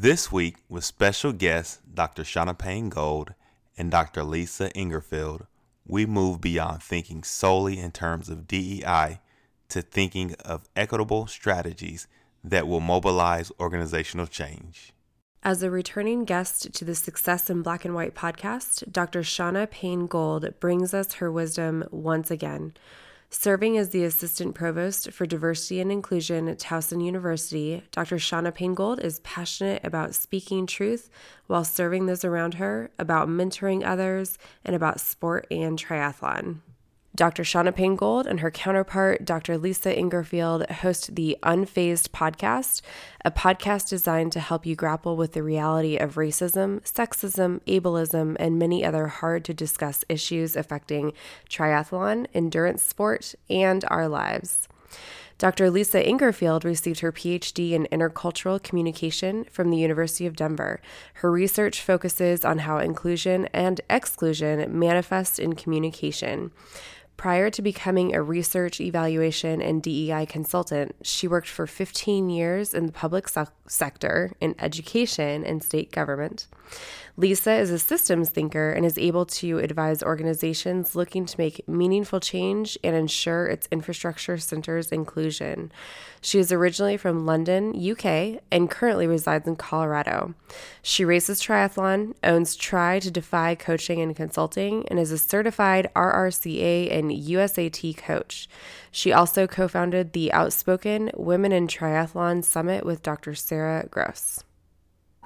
[0.00, 2.22] This week, with special guests Dr.
[2.22, 3.34] Shauna Payne Gold
[3.76, 4.22] and Dr.
[4.22, 5.48] Lisa Ingarfield,
[5.84, 9.18] we move beyond thinking solely in terms of DEI
[9.70, 12.06] to thinking of equitable strategies
[12.44, 14.92] that will mobilize organizational change.
[15.42, 19.22] As a returning guest to the Success in Black and White podcast, Dr.
[19.22, 22.72] Shauna Payne Gold brings us her wisdom once again.
[23.30, 28.16] Serving as the Assistant Provost for Diversity and Inclusion at Towson University, Dr.
[28.16, 28.74] Shauna Payne
[29.04, 31.10] is passionate about speaking truth
[31.46, 36.60] while serving those around her, about mentoring others, and about sport and triathlon.
[37.18, 37.42] Dr.
[37.42, 39.58] Shauna Payne Gold and her counterpart, Dr.
[39.58, 42.80] Lisa Ingarfield, host the Unfazed podcast,
[43.24, 48.56] a podcast designed to help you grapple with the reality of racism, sexism, ableism, and
[48.56, 51.12] many other hard to discuss issues affecting
[51.50, 54.68] triathlon, endurance sport, and our lives.
[55.38, 55.70] Dr.
[55.70, 60.80] Lisa Ingarfield received her PhD in intercultural communication from the University of Denver.
[61.14, 66.50] Her research focuses on how inclusion and exclusion manifest in communication.
[67.18, 72.86] Prior to becoming a research, evaluation, and DEI consultant, she worked for 15 years in
[72.86, 76.46] the public se- sector in education and state government.
[77.18, 82.20] Lisa is a systems thinker and is able to advise organizations looking to make meaningful
[82.20, 85.72] change and ensure its infrastructure centers inclusion.
[86.20, 90.34] She is originally from London, UK, and currently resides in Colorado.
[90.80, 96.96] She races triathlon, owns Tri to Defy Coaching and Consulting, and is a certified RRCA
[96.96, 98.48] and USAT coach.
[98.92, 103.34] She also co founded the Outspoken Women in Triathlon Summit with Dr.
[103.34, 104.44] Sarah Gross.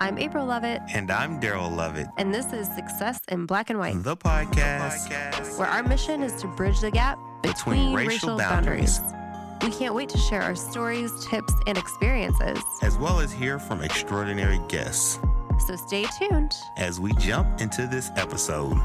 [0.02, 0.82] I'm April Lovett.
[0.92, 2.08] And I'm Daryl Lovett.
[2.16, 6.48] And this is Success in Black and White, the podcast, where our mission is to
[6.48, 8.98] bridge the gap between, between racial, racial boundaries.
[8.98, 9.62] boundaries.
[9.62, 13.80] We can't wait to share our stories, tips, and experiences, as well as hear from
[13.80, 15.20] extraordinary guests.
[15.68, 18.76] So stay tuned as we jump into this episode.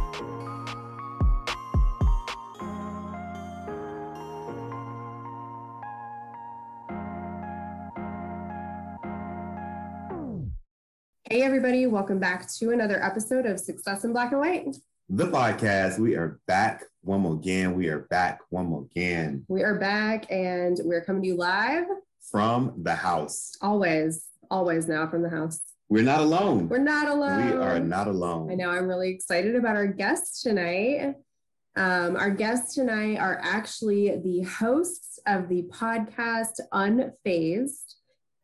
[11.29, 14.77] Hey, everybody, welcome back to another episode of Success in Black and White.
[15.09, 15.99] The podcast.
[15.99, 17.75] We are back one more again.
[17.75, 19.43] We are back one more again.
[19.49, 21.83] We are back and we're coming to you live
[22.31, 23.57] from the house.
[23.61, 25.59] Always, always now from the house.
[25.89, 26.69] We're not alone.
[26.69, 27.45] We're not alone.
[27.45, 28.49] We are not alone.
[28.49, 28.69] I know.
[28.69, 31.15] I'm really excited about our guests tonight.
[31.75, 37.95] Um, our guests tonight are actually the hosts of the podcast Unfazed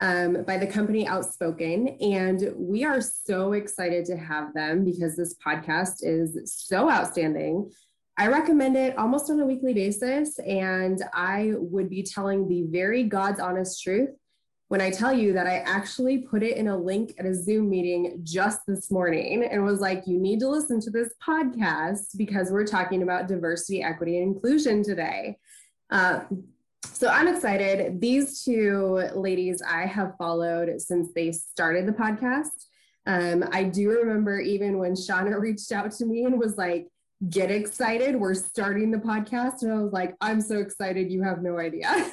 [0.03, 1.87] um, by the company Outspoken.
[2.01, 7.71] And we are so excited to have them because this podcast is so outstanding.
[8.17, 10.37] I recommend it almost on a weekly basis.
[10.39, 14.09] And I would be telling the very God's honest truth
[14.67, 17.69] when I tell you that I actually put it in a link at a Zoom
[17.69, 22.51] meeting just this morning and was like, you need to listen to this podcast because
[22.51, 25.37] we're talking about diversity, equity, and inclusion today.
[25.89, 26.21] Uh,
[26.85, 27.99] so I'm excited.
[27.99, 32.51] These two ladies I have followed since they started the podcast.
[33.05, 36.87] Um, I do remember even when Shauna reached out to me and was like,
[37.29, 39.61] get excited, we're starting the podcast.
[39.61, 41.87] And I was like, I'm so excited, you have no idea.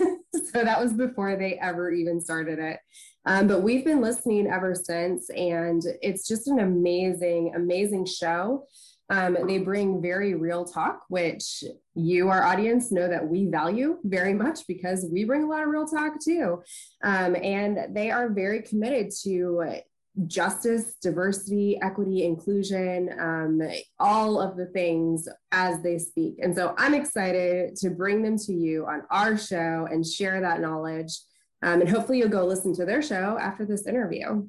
[0.53, 2.79] so that was before they ever even started it.
[3.27, 8.67] Um, but we've been listening ever since, and it's just an amazing, amazing show.
[9.10, 14.32] Um, they bring very real talk, which you, our audience, know that we value very
[14.32, 16.62] much because we bring a lot of real talk too.
[17.03, 19.81] Um, and they are very committed to
[20.26, 23.60] justice, diversity, equity, inclusion, um,
[23.98, 26.37] all of the things as they speak.
[26.41, 30.60] And so I'm excited to bring them to you on our show and share that
[30.60, 31.19] knowledge.
[31.62, 34.48] Um, and hopefully you'll go listen to their show after this interview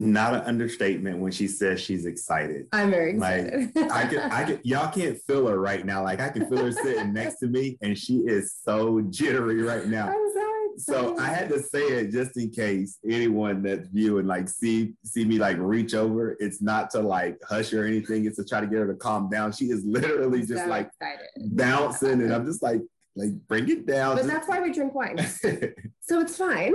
[0.00, 2.66] not an understatement when she says she's excited.
[2.72, 3.74] I'm very excited.
[3.74, 6.04] Like I can, I can, y'all can't feel her right now.
[6.04, 9.86] Like I can feel her sitting next to me, and she is so jittery right
[9.86, 10.08] now.
[10.08, 10.58] I'm sorry.
[10.78, 15.24] So I had to say it just in case anyone that's viewing like see see
[15.24, 16.36] me like reach over.
[16.38, 18.26] It's not to like hush her or anything.
[18.26, 19.50] It's to try to get her to calm down.
[19.50, 21.56] She is literally just so like excited.
[21.56, 22.82] bouncing, and I'm just like
[23.16, 24.16] like bring it down.
[24.16, 25.18] But that's why we drink wine.
[26.00, 26.72] so it's fine.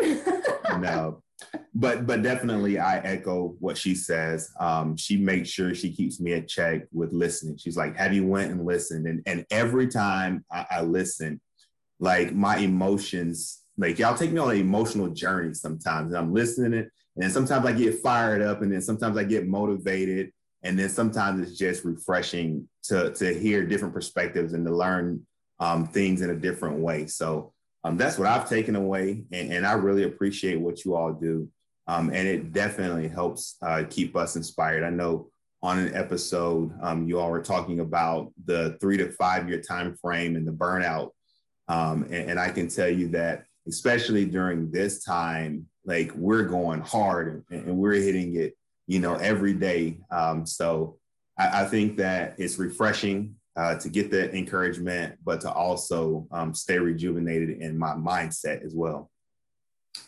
[0.82, 1.24] no,
[1.76, 4.52] but but definitely I echo what she says.
[4.60, 7.58] Um, she makes sure she keeps me at check with listening.
[7.58, 11.42] She's like, "Have you went and listened?" And and every time I, I listen,
[12.00, 16.74] like my emotions, like y'all take me on an emotional journey sometimes, and I'm listening
[16.74, 20.32] it, and sometimes I get fired up, and then sometimes I get motivated,
[20.64, 25.26] and then sometimes it's just refreshing to to hear different perspectives and to learn
[25.60, 27.08] um, things in a different way.
[27.08, 27.53] So
[27.84, 31.50] um, that's what I've taken away, and, and, I really appreciate what you all do.
[31.86, 34.84] Um, and it definitely helps uh, keep us inspired.
[34.84, 35.30] I know
[35.62, 39.96] on an episode, um, you all were talking about the three to five year time
[39.96, 41.12] frame and the burnout.
[41.68, 46.82] Um, and, and, I can tell you that, especially during this time, like we're going
[46.82, 48.58] hard and, and we're hitting it,
[48.88, 50.00] you know, every day.
[50.12, 50.98] Um, so
[51.38, 56.54] I, I, think that it's refreshing uh, to get the encouragement, but to also um,
[56.54, 59.12] stay rejuvenated in my mindset as well.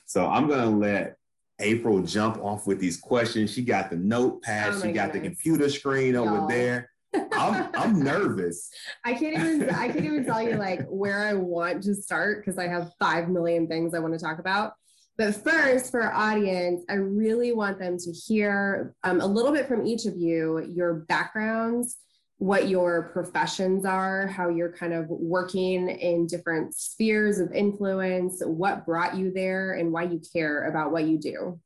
[0.06, 1.18] So I'm going to let
[1.60, 3.54] April jump off with these questions.
[3.54, 5.14] She got the notepad, oh she got goodness.
[5.14, 6.48] the computer screen over Y'all.
[6.48, 6.90] there.
[7.32, 8.70] I'm I'm nervous.
[9.06, 12.58] I can't even I can't even tell you like where I want to start because
[12.58, 14.74] I have five million things I want to talk about.
[15.18, 19.66] But first, for our audience, I really want them to hear um, a little bit
[19.66, 21.98] from each of you, your backgrounds,
[22.46, 28.86] what your professions are, how you're kind of working in different spheres of influence, what
[28.86, 31.60] brought you there, and why you care about what you do.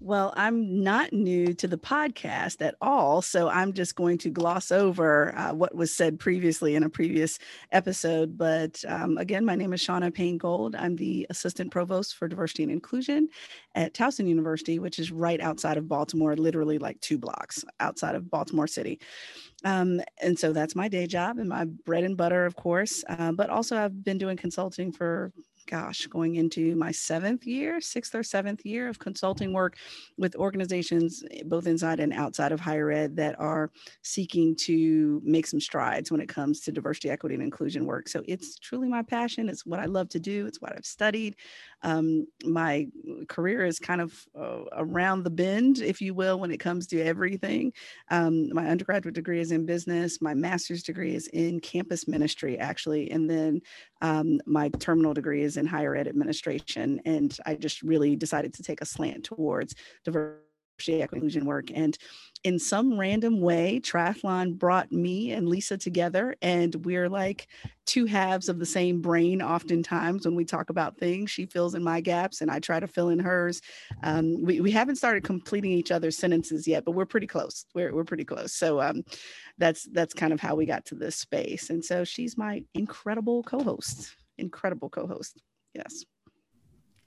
[0.00, 3.20] Well, I'm not new to the podcast at all.
[3.20, 7.40] So I'm just going to gloss over uh, what was said previously in a previous
[7.72, 8.38] episode.
[8.38, 10.76] But um, again, my name is Shauna Payne Gold.
[10.76, 13.28] I'm the Assistant Provost for Diversity and Inclusion
[13.74, 18.30] at Towson University, which is right outside of Baltimore, literally like two blocks outside of
[18.30, 19.00] Baltimore City.
[19.64, 23.02] Um, and so that's my day job and my bread and butter, of course.
[23.08, 25.32] Uh, but also, I've been doing consulting for
[25.68, 29.76] gosh, going into my seventh year, sixth or seventh year of consulting work
[30.16, 33.70] with organizations eh, both inside and outside of higher ed that are
[34.02, 38.08] seeking to make some strides when it comes to diversity, equity, and inclusion work.
[38.08, 39.48] So it's truly my passion.
[39.48, 40.46] It's what I love to do.
[40.46, 41.36] It's what I've studied.
[41.82, 42.88] Um, my
[43.28, 47.00] career is kind of uh, around the bend, if you will, when it comes to
[47.00, 47.72] everything.
[48.10, 50.20] Um, my undergraduate degree is in business.
[50.20, 53.10] My master's degree is in campus ministry, actually.
[53.10, 53.60] And then
[54.02, 57.00] um, my terminal degree is in higher ed administration.
[57.04, 60.47] And I just really decided to take a slant towards diversity
[60.86, 61.70] inclusion work.
[61.74, 61.96] And
[62.44, 67.48] in some random way, triathlon brought me and Lisa together, and we're like
[67.84, 69.42] two halves of the same brain.
[69.42, 72.86] Oftentimes, when we talk about things, she fills in my gaps, and I try to
[72.86, 73.60] fill in hers.
[74.04, 77.66] Um, we, we haven't started completing each other's sentences yet, but we're pretty close.
[77.74, 78.52] We're, we're pretty close.
[78.52, 79.02] So um,
[79.58, 81.70] that's that's kind of how we got to this space.
[81.70, 84.14] And so she's my incredible co-host.
[84.38, 85.42] Incredible co-host.
[85.74, 86.04] Yes.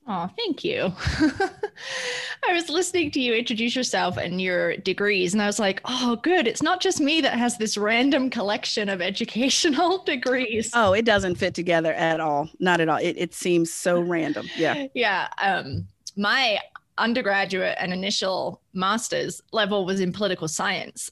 [0.07, 0.91] Oh, thank you.
[2.47, 6.15] I was listening to you introduce yourself and your degrees, and I was like, oh,
[6.17, 6.47] good.
[6.47, 10.71] It's not just me that has this random collection of educational degrees.
[10.73, 12.49] Oh, it doesn't fit together at all.
[12.59, 12.97] Not at all.
[12.97, 14.47] It, it seems so random.
[14.55, 14.87] Yeah.
[14.93, 15.27] Yeah.
[15.41, 15.87] Um,
[16.17, 16.59] my
[16.97, 21.09] undergraduate and initial master's level was in political science.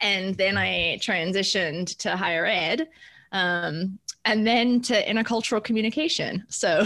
[0.00, 2.88] and then I transitioned to higher ed
[3.32, 6.44] um, and then to intercultural communication.
[6.48, 6.84] So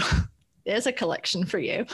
[0.67, 1.85] there's a collection for you.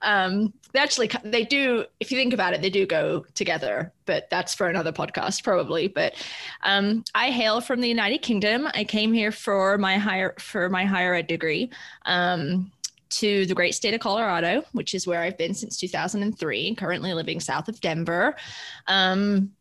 [0.00, 1.84] Um, they actually they do.
[2.00, 3.92] If you think about it, they do go together.
[4.06, 5.86] But that's for another podcast probably.
[5.86, 6.14] But
[6.62, 8.66] um, I hail from the United Kingdom.
[8.74, 11.70] I came here for my higher for my higher ed degree.
[12.06, 12.72] Um,
[13.10, 17.40] to the great state of Colorado, which is where I've been since 2003, currently living
[17.40, 18.34] south of Denver.
[18.86, 19.52] Um,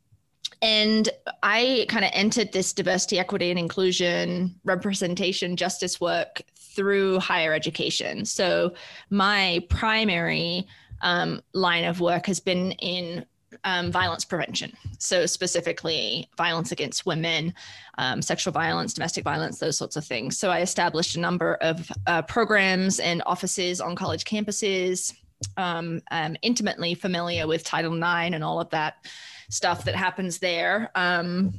[0.61, 1.09] and
[1.43, 6.43] I kind of entered this diversity, equity, and inclusion, representation, justice work
[6.75, 8.25] through higher education.
[8.25, 8.73] So
[9.09, 10.67] my primary
[11.01, 13.25] um, line of work has been in
[13.63, 14.73] um, violence prevention.
[14.97, 17.53] So, specifically, violence against women,
[17.97, 20.37] um, sexual violence, domestic violence, those sorts of things.
[20.37, 25.13] So, I established a number of uh, programs and offices on college campuses.
[25.57, 29.05] Um, I'm intimately familiar with Title IX and all of that
[29.49, 30.91] stuff that happens there.
[30.95, 31.53] Um,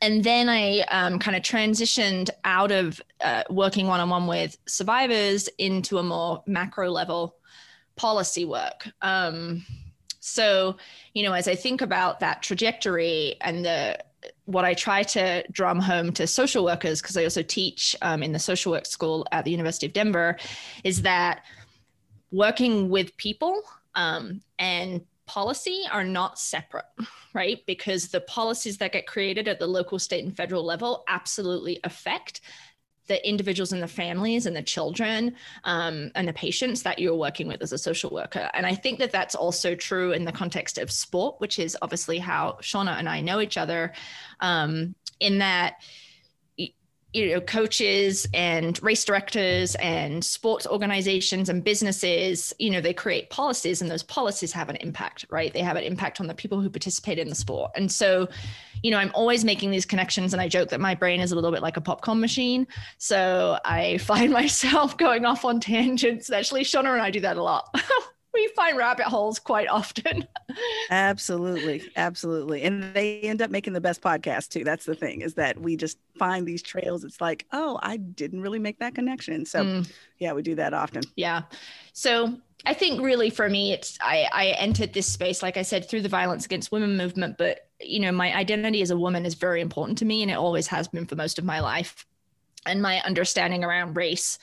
[0.00, 4.56] and then I um, kind of transitioned out of uh, working one on one with
[4.66, 7.36] survivors into a more macro level
[7.96, 8.88] policy work.
[9.02, 9.64] Um,
[10.20, 10.76] so,
[11.14, 13.98] you know, as I think about that trajectory and the
[14.44, 18.32] what I try to drum home to social workers, because I also teach um, in
[18.32, 20.36] the social work school at the University of Denver,
[20.82, 21.44] is that
[22.32, 23.62] working with people
[23.94, 26.86] um, and policy are not separate,
[27.34, 27.64] right?
[27.66, 32.40] Because the policies that get created at the local, state, and federal level absolutely affect
[33.08, 37.46] the individuals and the families and the children um, and the patients that you're working
[37.46, 38.50] with as a social worker.
[38.52, 42.18] And I think that that's also true in the context of sport, which is obviously
[42.18, 43.92] how Shauna and I know each other,
[44.40, 45.76] um, in that
[47.16, 53.30] you know coaches and race directors and sports organizations and businesses you know they create
[53.30, 55.52] policies and those policies have an impact right?
[55.52, 57.70] They have an impact on the people who participate in the sport.
[57.74, 58.28] And so
[58.82, 61.34] you know i'm always making these connections and i joke that my brain is a
[61.34, 62.66] little bit like a popcorn machine.
[62.98, 67.42] So i find myself going off on tangents actually shauna and i do that a
[67.42, 67.74] lot
[68.36, 70.26] we find rabbit holes quite often.
[70.90, 71.82] absolutely.
[71.96, 72.62] Absolutely.
[72.62, 74.62] And they end up making the best podcast too.
[74.62, 77.02] That's the thing is that we just find these trails.
[77.02, 79.46] It's like, oh, I didn't really make that connection.
[79.46, 79.92] So mm.
[80.18, 81.02] yeah, we do that often.
[81.16, 81.42] Yeah.
[81.94, 85.88] So I think really for me, it's I, I entered this space, like I said,
[85.88, 87.38] through the violence against women movement.
[87.38, 90.34] But you know, my identity as a woman is very important to me, and it
[90.34, 92.06] always has been for most of my life.
[92.66, 94.38] And my understanding around race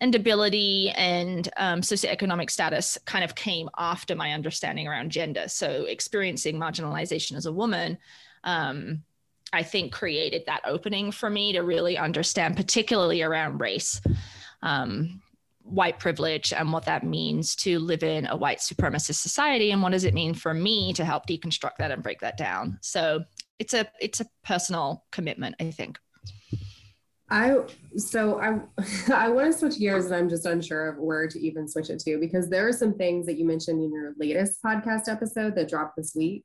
[0.00, 5.48] and ability and um, socioeconomic status kind of came after my understanding around gender.
[5.48, 7.98] So experiencing marginalization as a woman,
[8.44, 9.02] um,
[9.52, 14.00] I think created that opening for me to really understand, particularly around race.
[14.62, 15.22] Um,
[15.62, 19.90] white privilege and what that means to live in a white supremacist society and what
[19.90, 23.24] does it mean for me to help deconstruct that and break that down so
[23.58, 25.98] it's a it's a personal commitment i think
[27.28, 27.56] I
[27.96, 28.60] so I
[29.12, 31.98] I want to switch gears and I'm just unsure of where to even switch it
[32.00, 35.68] to because there are some things that you mentioned in your latest podcast episode that
[35.68, 36.44] dropped this week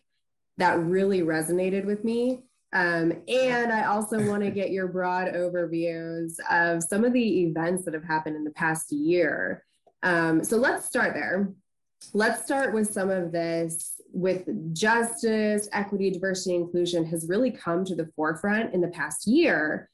[0.57, 2.43] that really resonated with me.
[2.73, 7.83] Um, and I also want to get your broad overviews of some of the events
[7.85, 9.63] that have happened in the past year.
[10.03, 11.51] Um, so let's start there.
[12.13, 17.95] Let's start with some of this with justice, equity, diversity, inclusion has really come to
[17.95, 19.89] the forefront in the past year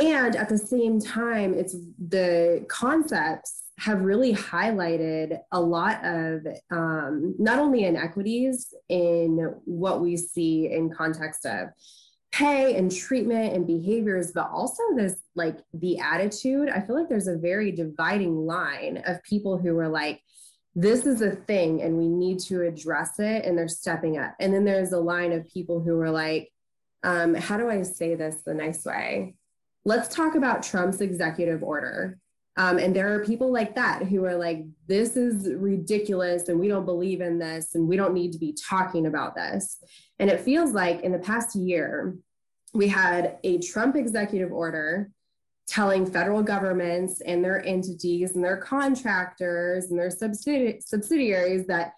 [0.00, 1.76] and at the same time it's
[2.08, 10.16] the concepts have really highlighted a lot of um, not only inequities in what we
[10.16, 11.68] see in context of
[12.30, 16.68] pay and treatment and behaviors but also this like the attitude.
[16.68, 20.20] I feel like there's a very dividing line of people who are like
[20.74, 24.34] this is a thing and we need to address it and they're stepping up.
[24.38, 26.52] And then there's a line of people who are like
[27.02, 29.34] um, how do i say this the nice way
[29.84, 32.18] let's talk about Trump's executive order.
[32.56, 36.68] Um, and there are people like that who are like, this is ridiculous and we
[36.68, 39.78] don't believe in this and we don't need to be talking about this.
[40.18, 42.16] And it feels like in the past year,
[42.74, 45.10] we had a Trump executive order
[45.66, 51.92] telling federal governments and their entities and their contractors and their subsidi- subsidiaries that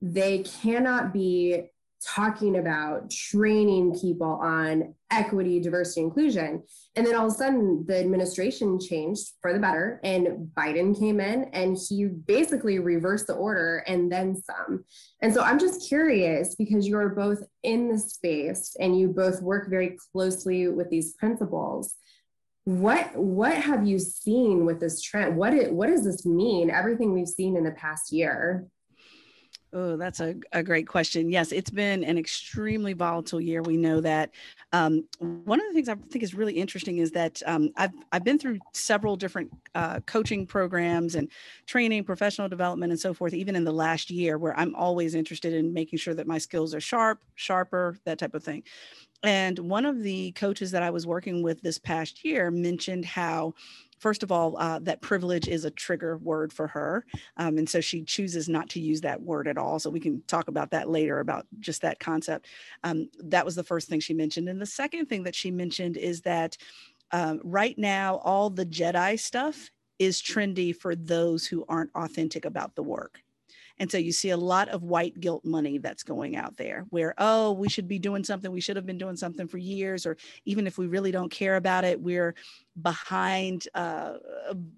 [0.00, 1.64] they cannot be
[2.04, 6.62] talking about training people on equity, diversity, inclusion.
[6.94, 11.20] And then all of a sudden, the administration changed for the better, and Biden came
[11.20, 14.84] in and he basically reversed the order and then some.
[15.20, 19.68] And so I'm just curious because you're both in the space and you both work
[19.68, 21.94] very closely with these principles.
[22.64, 25.36] What what have you seen with this trend?
[25.36, 26.68] What it, what does this mean?
[26.68, 28.66] Everything we've seen in the past year.
[29.78, 31.28] Oh, that's a, a great question.
[31.28, 33.60] Yes, it's been an extremely volatile year.
[33.60, 34.30] We know that.
[34.72, 38.24] Um, one of the things I think is really interesting is that um, I've, I've
[38.24, 41.30] been through several different uh, coaching programs and
[41.66, 45.52] training, professional development, and so forth, even in the last year, where I'm always interested
[45.52, 48.62] in making sure that my skills are sharp, sharper, that type of thing.
[49.22, 53.54] And one of the coaches that I was working with this past year mentioned how
[53.98, 57.04] first of all, uh, that privilege is a trigger word for her.
[57.36, 59.78] Um, and so she chooses not to use that word at all.
[59.78, 62.46] So we can talk about that later about just that concept.
[62.84, 64.48] Um, that was the first thing she mentioned.
[64.48, 66.56] And the second thing that she mentioned is that
[67.12, 72.74] um, right now, all the Jedi stuff is trendy for those who aren't authentic about
[72.74, 73.20] the work.
[73.78, 77.14] And so you see a lot of white guilt money that's going out there where,
[77.18, 78.50] oh, we should be doing something.
[78.50, 80.06] We should have been doing something for years.
[80.06, 82.34] Or even if we really don't care about it, we're
[82.80, 84.14] behind uh,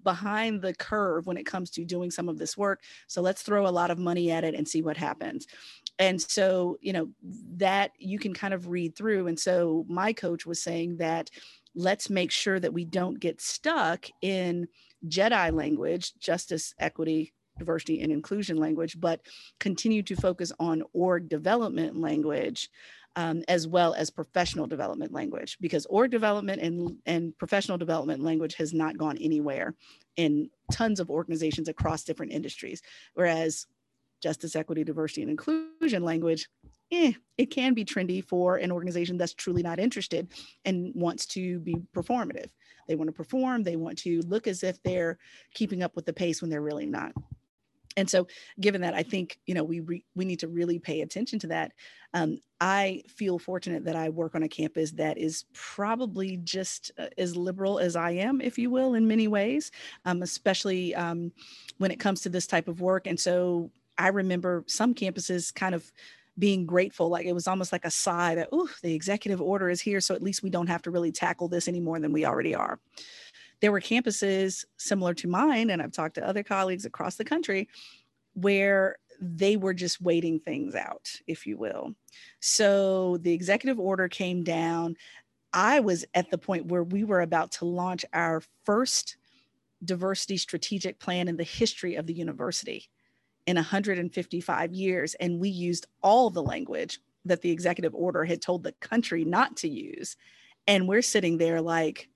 [0.03, 2.83] behind the curve when it comes to doing some of this work.
[3.07, 5.47] So let's throw a lot of money at it and see what happens.
[5.97, 7.09] And so, you know,
[7.57, 9.27] that you can kind of read through.
[9.27, 11.29] And so my coach was saying that
[11.75, 14.67] let's make sure that we don't get stuck in
[15.07, 19.21] Jedi language, justice, equity, diversity and inclusion language, but
[19.59, 22.69] continue to focus on org development language
[23.15, 28.55] um, as well as professional development language because org development and, and professional development language
[28.55, 29.75] has not gone anywhere
[30.15, 32.81] in tons of organizations across different industries.
[33.15, 33.67] Whereas
[34.21, 36.49] justice, equity, diversity, and inclusion language,
[36.91, 40.27] eh, it can be trendy for an organization that's truly not interested
[40.65, 42.49] and wants to be performative.
[42.87, 45.17] They want to perform, they want to look as if they're
[45.53, 47.13] keeping up with the pace when they're really not.
[47.97, 48.27] And so
[48.59, 51.47] given that i think you know we re- we need to really pay attention to
[51.47, 51.71] that.
[52.13, 57.07] Um, i feel fortunate that i work on a campus that is probably just uh,
[57.17, 59.71] as liberal as i am if you will in many ways
[60.05, 61.31] um, especially um,
[61.77, 63.07] when it comes to this type of work.
[63.07, 65.91] And so i remember some campuses kind of
[66.37, 69.81] being grateful like it was almost like a sigh that oh the executive order is
[69.81, 72.25] here so at least we don't have to really tackle this any more than we
[72.25, 72.79] already are
[73.61, 77.67] there were campuses similar to mine, and I've talked to other colleagues across the country
[78.33, 81.93] where they were just waiting things out, if you will.
[82.39, 84.95] So the executive order came down.
[85.51, 89.17] I was at the point where we were about to launch our first
[89.83, 92.89] diversity strategic plan in the history of the university
[93.45, 95.15] in 155 years.
[95.15, 99.57] And we used all the language that the executive order had told the country not
[99.57, 100.15] to use.
[100.67, 102.09] And we're sitting there like,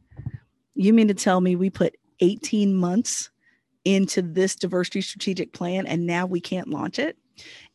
[0.75, 3.29] you mean to tell me we put 18 months
[3.85, 7.17] into this diversity strategic plan and now we can't launch it?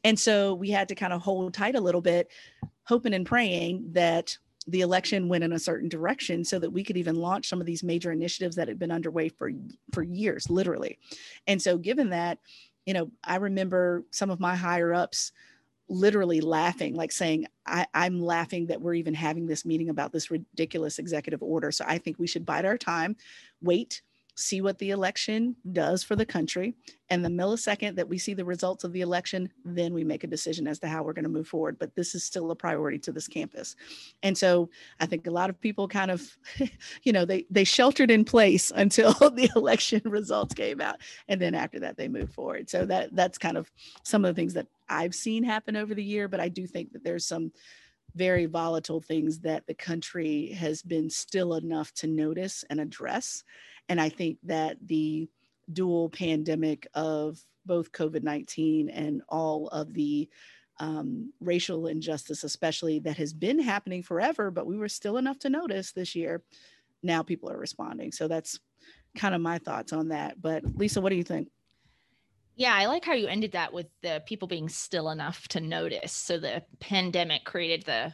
[0.05, 2.29] And so we had to kind of hold tight a little bit,
[2.85, 4.37] hoping and praying that
[4.69, 7.67] the election went in a certain direction so that we could even launch some of
[7.67, 9.51] these major initiatives that had been underway for
[9.93, 10.99] for years literally
[11.47, 12.39] and so given that
[12.85, 15.33] you know i remember some of my higher ups
[15.89, 20.31] literally laughing, like saying, I, am laughing that we're even having this meeting about this
[20.31, 21.73] ridiculous executive order.
[21.73, 23.17] So I think we should bide our time,
[23.63, 24.03] wait,
[24.39, 26.75] see what the election does for the country.
[27.11, 30.29] And the millisecond that we see the results of the election, then we make a
[30.29, 31.77] decision as to how we're going to move forward.
[31.77, 33.75] But this is still a priority to this campus.
[34.23, 36.37] And so I think a lot of people kind of,
[37.03, 40.99] you know, they, they sheltered in place until the election results came out.
[41.27, 42.71] And then after that, they moved forward.
[42.71, 43.71] So that that's kind of
[44.05, 46.29] some of the things that I've seen happen over the year.
[46.29, 47.51] But I do think that there's some
[48.15, 53.45] very volatile things that the country has been still enough to notice and address.
[53.89, 55.29] And I think that the
[55.73, 60.29] dual pandemic of both COVID 19 and all of the
[60.81, 65.51] um, racial injustice, especially that has been happening forever, but we were still enough to
[65.51, 66.43] notice this year.
[67.03, 68.13] Now people are responding.
[68.13, 68.59] So that's
[69.17, 70.41] kind of my thoughts on that.
[70.41, 71.49] But Lisa, what do you think?
[72.57, 76.13] Yeah, I like how you ended that with the people being still enough to notice.
[76.13, 78.13] So the pandemic created the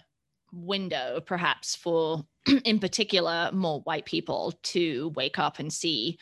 [0.52, 2.26] window, perhaps for,
[2.64, 6.18] in particular, more white people to wake up and see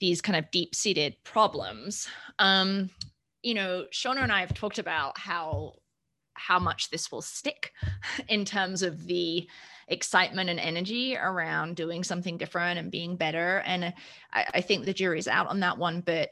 [0.00, 2.08] these kind of deep seated problems.
[2.38, 2.90] Um,
[3.42, 5.74] you know, Shauna and I have talked about how
[6.34, 7.72] how much this will stick
[8.28, 9.48] in terms of the
[9.88, 13.62] excitement and energy around doing something different and being better.
[13.64, 13.94] And
[14.32, 16.00] I, I think the jury's out on that one.
[16.00, 16.30] But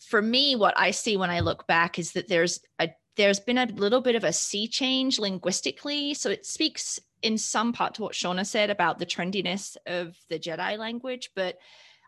[0.00, 3.58] for me, what I see when I look back is that there's a there's been
[3.58, 6.14] a little bit of a sea change linguistically.
[6.14, 10.38] So it speaks in some part to what Shauna said about the trendiness of the
[10.38, 11.58] Jedi language, but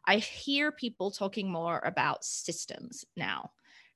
[0.07, 3.51] I hear people talking more about systems now,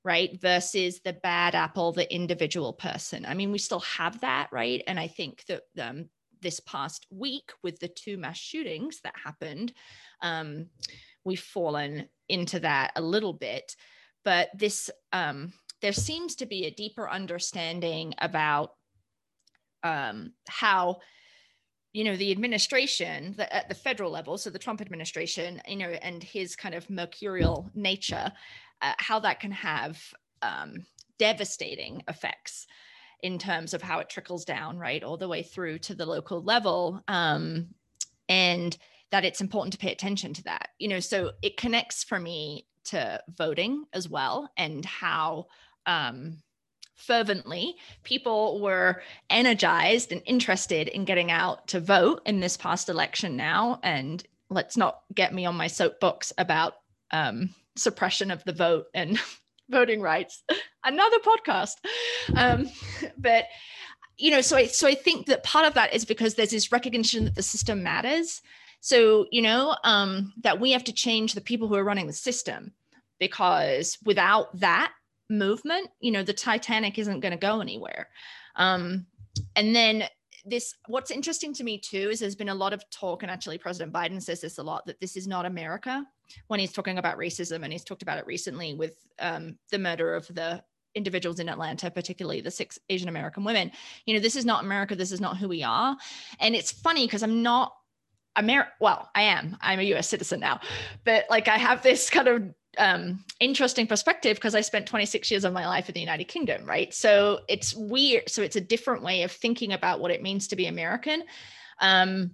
[0.05, 0.39] right?
[0.41, 3.25] Versus the bad apple, the individual person.
[3.25, 4.83] I mean, we still have that, right?
[4.87, 6.11] And I think that um,
[6.43, 9.73] this past week with the two mass shootings that happened,
[10.21, 10.67] um,
[11.25, 13.75] we've fallen into that a little bit.
[14.25, 18.73] But this, um, there seems to be a deeper understanding about
[19.85, 20.99] um, how
[21.93, 25.91] you know the administration the, at the federal level so the trump administration you know
[26.03, 28.33] and his kind of mercurial nature
[28.83, 30.03] uh, how that can have
[30.43, 30.85] um,
[31.19, 32.67] devastating effects
[33.23, 36.43] in terms of how it trickles down right all the way through to the local
[36.43, 37.69] level um,
[38.29, 38.77] and
[39.11, 40.71] that it's important to pay attention to that.
[40.79, 45.47] You know so it connects for me to voting as well and how
[45.87, 46.43] um,
[46.95, 47.77] fervently.
[48.03, 53.81] People were energized and interested in getting out to vote in this past election now
[53.83, 56.75] and let's not get me on my soapbox about
[57.11, 59.19] um, suppression of the vote and
[59.71, 60.43] voting rights.
[60.85, 61.75] Another podcast.
[62.37, 62.69] Um,
[63.19, 63.45] but
[64.17, 66.71] you know so I, so I think that part of that is because there's this
[66.71, 68.41] recognition that the system matters.
[68.81, 72.13] So, you know, um, that we have to change the people who are running the
[72.13, 72.75] system
[73.19, 74.93] because without that
[75.31, 78.09] movement, you know, the Titanic isn't going to go anywhere.
[78.57, 79.07] Um,
[79.57, 80.05] and then
[80.45, 83.57] this what's interesting to me too is there's been a lot of talk and actually
[83.57, 86.05] president biden says this a lot that this is not america
[86.49, 90.15] when he's talking about racism and he's talked about it recently with um, the murder
[90.15, 90.63] of the
[90.95, 93.71] individuals in atlanta particularly the six asian american women
[94.05, 95.97] you know this is not america this is not who we are
[96.41, 97.73] and it's funny because i'm not
[98.37, 99.57] Amer well, I am.
[99.61, 100.61] I'm a US citizen now.
[101.05, 102.43] But like I have this kind of
[102.79, 106.65] um, interesting perspective because I spent 26 years of my life in the United Kingdom,
[106.65, 106.93] right?
[106.93, 108.29] So it's weird.
[108.29, 111.23] So it's a different way of thinking about what it means to be American.
[111.81, 112.33] Um,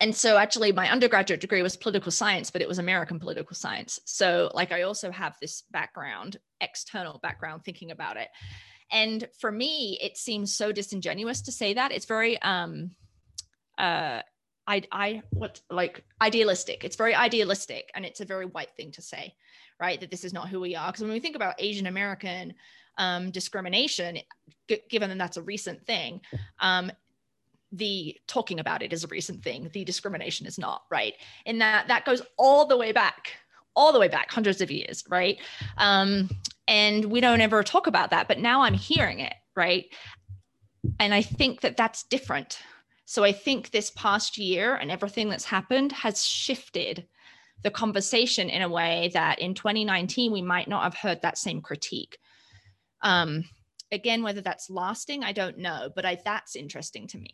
[0.00, 4.00] and so actually my undergraduate degree was political science but it was american political science
[4.04, 8.28] so like i also have this background external background thinking about it
[8.90, 12.90] and for me it seems so disingenuous to say that it's very um
[13.78, 14.20] uh
[14.68, 19.02] I, I what like idealistic it's very idealistic and it's a very white thing to
[19.02, 19.34] say
[19.80, 20.88] right that this is not who we are.
[20.88, 22.54] Because when we think about asian american
[22.98, 24.18] um, discrimination
[24.68, 26.20] g- given that that's a recent thing
[26.60, 26.90] um,
[27.72, 29.68] the talking about it is a recent thing.
[29.72, 31.14] The discrimination is not right?
[31.44, 33.32] And that that goes all the way back
[33.74, 35.38] all the way back hundreds of years right?
[35.76, 36.30] Um,
[36.68, 39.86] and we don't ever talk about that but now i'm hearing it right?
[40.98, 42.58] And i think that that's different.
[43.04, 47.06] So i think this past year and everything that's happened has shifted
[47.62, 51.60] the conversation in a way that in 2019 we might not have heard that same
[51.60, 52.18] critique.
[53.02, 53.44] Um,
[53.92, 57.30] again whether that's lasting i don't know but I, that's interesting to me.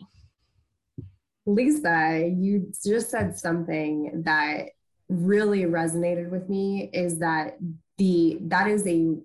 [1.46, 4.68] Lisa, you just said something that
[5.08, 7.58] really resonated with me is that
[7.98, 9.16] the that is a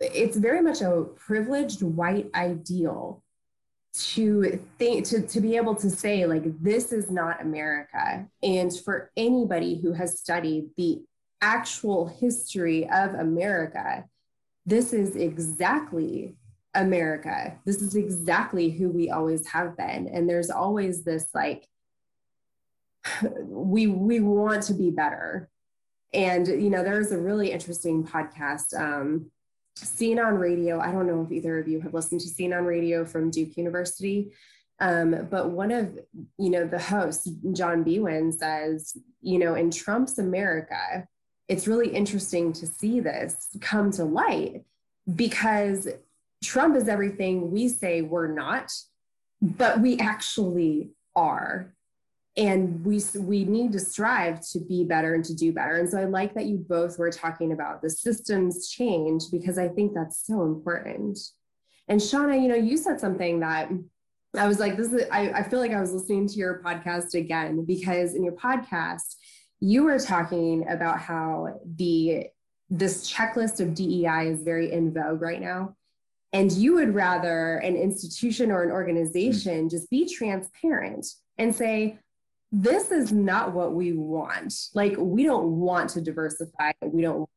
[0.00, 3.22] it's very much a privileged white ideal
[3.94, 9.12] to think to, to be able to say like this is not america and for
[9.16, 11.00] anybody who has studied the
[11.40, 14.04] actual history of america
[14.66, 16.34] this is exactly
[16.74, 17.56] America.
[17.64, 20.08] This is exactly who we always have been.
[20.08, 21.68] And there's always this like,
[23.46, 25.48] we we want to be better.
[26.12, 29.30] And you know, there's a really interesting podcast, um,
[29.76, 30.80] Scene on Radio.
[30.80, 33.56] I don't know if either of you have listened to Scene on Radio from Duke
[33.56, 34.32] University.
[34.80, 35.98] Um, but one of
[36.38, 41.06] you know the hosts, John Biewen, says, you know, in Trump's America,
[41.48, 44.64] it's really interesting to see this come to light
[45.14, 45.88] because
[46.42, 48.72] Trump is everything we say we're not,
[49.40, 51.73] but we actually are.
[52.36, 55.76] And we, we need to strive to be better and to do better.
[55.76, 59.68] And so I like that you both were talking about the systems change because I
[59.68, 61.18] think that's so important.
[61.86, 63.70] And Shauna, you know, you said something that
[64.36, 67.14] I was like, this is, I, I feel like I was listening to your podcast
[67.14, 69.14] again because in your podcast,
[69.60, 72.26] you were talking about how the
[72.68, 75.76] this checklist of DEI is very in vogue right now
[76.34, 79.70] and you would rather an institution or an organization mm.
[79.70, 81.06] just be transparent
[81.38, 81.98] and say,
[82.54, 84.54] this is not what we want.
[84.74, 87.28] Like, we don't want to diversify, we don't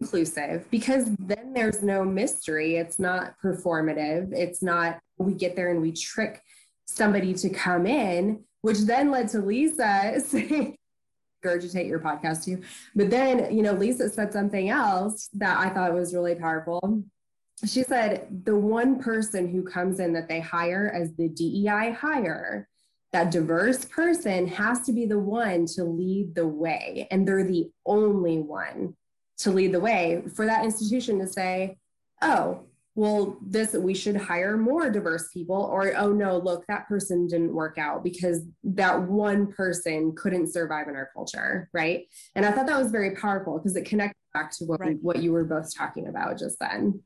[0.00, 2.76] inclusive because then there's no mystery.
[2.76, 4.32] It's not performative.
[4.32, 6.42] It's not we get there and we trick
[6.86, 10.76] somebody to come in, which then led to Lisa saying,
[11.44, 12.62] regurgitate your podcast too.
[12.96, 17.04] But then, you know, Lisa said something else that I thought was really powerful
[17.64, 22.68] she said the one person who comes in that they hire as the DEI hire,
[23.12, 27.06] that diverse person has to be the one to lead the way.
[27.10, 28.96] And they're the only one
[29.38, 31.78] to lead the way for that institution to say,
[32.22, 37.26] oh, well, this we should hire more diverse people, or oh no, look, that person
[37.26, 42.04] didn't work out because that one person couldn't survive in our culture, right?
[42.34, 44.98] And I thought that was very powerful because it connected back to what right.
[45.00, 47.00] what you were both talking about just then.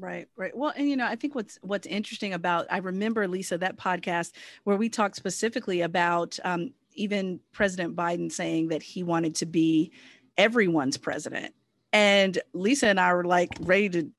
[0.00, 0.56] Right, right.
[0.56, 4.32] Well, and you know, I think what's what's interesting about I remember Lisa that podcast
[4.64, 9.92] where we talked specifically about um, even President Biden saying that he wanted to be
[10.38, 11.54] everyone's president,
[11.92, 14.10] and Lisa and I were like ready to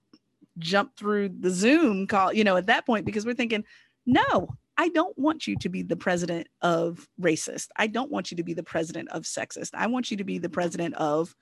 [0.59, 3.63] jump through the Zoom call, you know, at that point because we're thinking,
[4.05, 7.69] no, I don't want you to be the president of racist.
[7.77, 9.71] I don't want you to be the president of sexist.
[9.73, 11.35] I want you to be the president of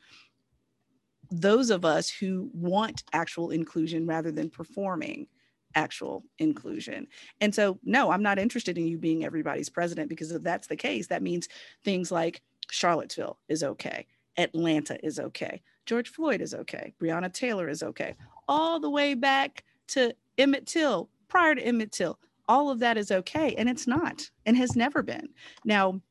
[1.32, 5.28] those of us who want actual inclusion rather than performing
[5.76, 7.08] actual inclusion.
[7.42, 10.76] And so, no, I'm not interested in you being everybody's president because if that's the
[10.76, 11.48] case, that means
[11.84, 17.84] things like Charlottesville is okay, Atlanta is okay, George Floyd is okay, Breonna Taylor is
[17.84, 18.16] okay,
[18.48, 22.20] all the way back to Emmett Till, prior to Emmett Till.
[22.48, 23.54] All of that is okay.
[23.56, 25.30] And it's not and has never been.
[25.64, 26.02] Now,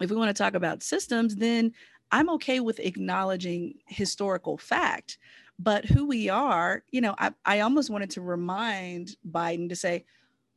[0.00, 1.72] if we want to talk about systems, then
[2.12, 5.18] I'm okay with acknowledging historical fact,
[5.58, 10.04] but who we are, you know, I, I almost wanted to remind Biden to say,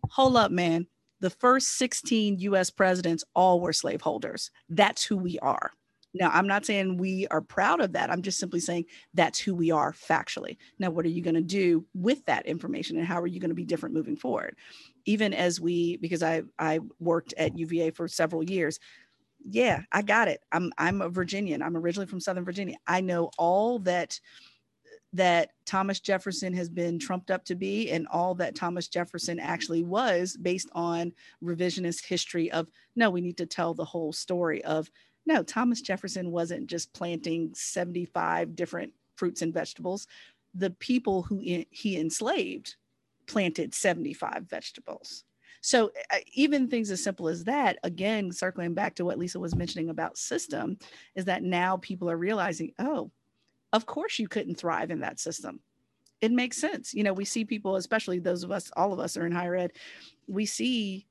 [0.09, 0.85] hold up, man,
[1.21, 4.51] the first 16 US presidents all were slaveholders.
[4.69, 5.71] That's who we are.
[6.13, 8.09] Now, I'm not saying we are proud of that.
[8.09, 10.55] I'm just simply saying that's who we are factually.
[10.79, 13.49] Now, what are you going to do with that information and how are you going
[13.49, 14.55] to be different moving forward?
[15.05, 18.79] Even as we, because I, I worked at UVA for several years,
[19.49, 20.41] yeah, I got it.
[20.51, 21.61] I'm I'm a Virginian.
[21.61, 22.77] I'm originally from Southern Virginia.
[22.87, 24.19] I know all that
[25.13, 29.81] that Thomas Jefferson has been trumped up to be and all that Thomas Jefferson actually
[29.81, 34.89] was based on revisionist history of no, we need to tell the whole story of
[35.25, 40.07] no, Thomas Jefferson wasn't just planting 75 different fruits and vegetables.
[40.53, 42.75] The people who he enslaved
[43.27, 45.23] planted 75 vegetables.
[45.65, 49.55] So uh, even things as simple as that, again, circling back to what Lisa was
[49.55, 50.77] mentioning about system,
[51.15, 53.09] is that now people are realizing, oh,
[53.73, 55.59] of course you couldn't thrive in that system.
[56.21, 56.93] It makes sense.
[56.93, 59.55] You know, we see people, especially those of us, all of us are in higher
[59.55, 59.71] ed,
[60.27, 61.07] we see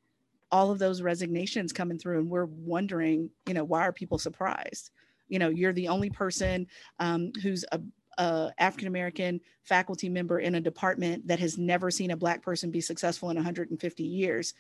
[0.53, 4.93] all of those resignations coming through and we're wondering, you know, why are people surprised?
[5.27, 6.69] You know, you're the only person
[7.01, 7.81] um, who's a
[8.19, 12.71] a African American faculty member in a department that has never seen a black person
[12.71, 14.55] be successful in 150 years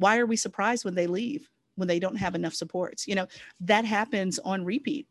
[0.00, 3.06] why are we surprised when they leave when they don't have enough supports?
[3.06, 3.26] You know
[3.60, 5.06] that happens on repeat.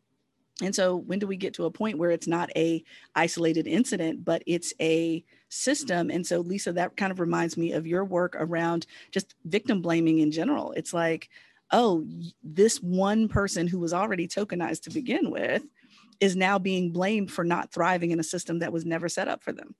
[0.62, 4.24] And so when do we get to a point where it's not a isolated incident
[4.24, 6.10] but it's a system?
[6.10, 10.18] And so lisa that kind of reminds me of your work around just victim blaming
[10.18, 10.72] in general.
[10.72, 11.30] It's like
[11.70, 12.04] oh
[12.42, 15.62] this one person who was already tokenized to begin with
[16.20, 19.42] is now being blamed for not thriving in a system that was never set up
[19.42, 19.74] for them.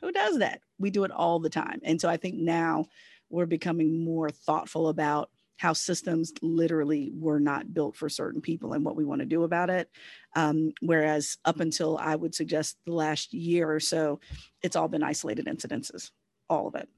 [0.00, 0.60] Who does that?
[0.78, 1.80] We do it all the time.
[1.82, 2.86] And so I think now
[3.30, 8.84] we're becoming more thoughtful about how systems literally were not built for certain people and
[8.84, 9.90] what we want to do about it.
[10.34, 14.20] Um, whereas up until I would suggest the last year or so,
[14.62, 16.10] it's all been isolated incidences,
[16.50, 16.88] all of it.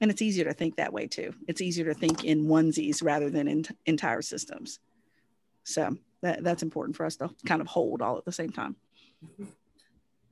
[0.00, 1.34] And it's easier to think that way too.
[1.46, 4.80] It's easier to think in onesies rather than in entire systems.
[5.64, 8.76] So that that's important for us to kind of hold all at the same time.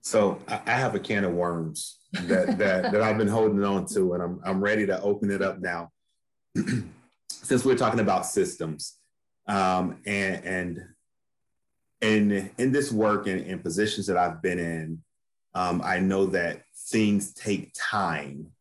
[0.02, 4.14] So I have a can of worms that that that I've been holding on to,
[4.14, 5.90] and I'm I'm ready to open it up now.
[7.28, 8.98] Since we're talking about systems,
[9.48, 10.84] um, and and
[12.00, 15.02] in in this work and in positions that I've been in,
[15.54, 18.52] um, I know that things take time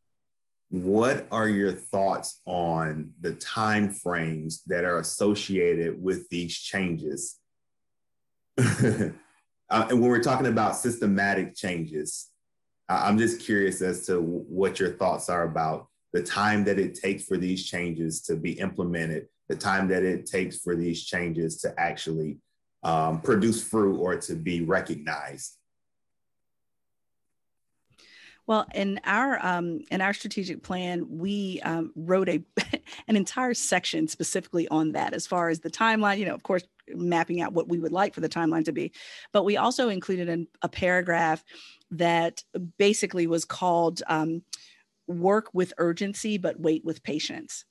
[0.70, 7.38] what are your thoughts on the time frames that are associated with these changes?
[9.70, 12.30] Uh, and when we're talking about systematic changes
[12.88, 17.24] i'm just curious as to what your thoughts are about the time that it takes
[17.24, 21.74] for these changes to be implemented the time that it takes for these changes to
[21.80, 22.38] actually
[22.84, 25.58] um, produce fruit or to be recognized
[28.48, 32.44] well, in our um, in our strategic plan, we um, wrote a
[33.08, 36.20] an entire section specifically on that, as far as the timeline.
[36.20, 38.92] You know, of course, mapping out what we would like for the timeline to be,
[39.34, 41.44] but we also included an, a paragraph
[41.92, 42.44] that
[42.78, 44.44] basically was called um,
[45.08, 47.66] "Work with urgency, but wait with patience,"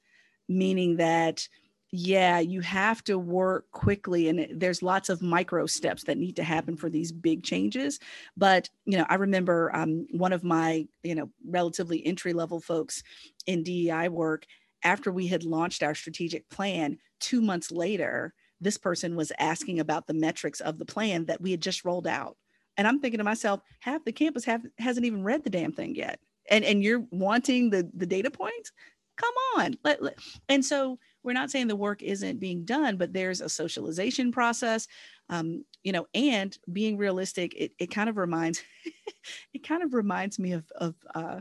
[0.48, 1.48] meaning that
[1.96, 6.42] yeah, you have to work quickly, and there's lots of micro steps that need to
[6.42, 8.00] happen for these big changes.
[8.36, 13.04] But you know, I remember um, one of my you know relatively entry level folks
[13.46, 14.44] in DEI work.
[14.82, 20.08] After we had launched our strategic plan, two months later, this person was asking about
[20.08, 22.36] the metrics of the plan that we had just rolled out.
[22.76, 25.94] And I'm thinking to myself, half the campus have, hasn't even read the damn thing
[25.94, 26.18] yet.
[26.50, 28.72] And, and you're wanting the, the data points?
[29.16, 29.78] Come on.
[29.84, 30.18] Let, let.
[30.48, 34.86] And so we're not saying the work isn't being done, but there's a socialization process,
[35.30, 37.54] um, you know, and being realistic.
[37.56, 38.62] It, it kind of reminds,
[39.54, 41.40] it kind of reminds me of of uh,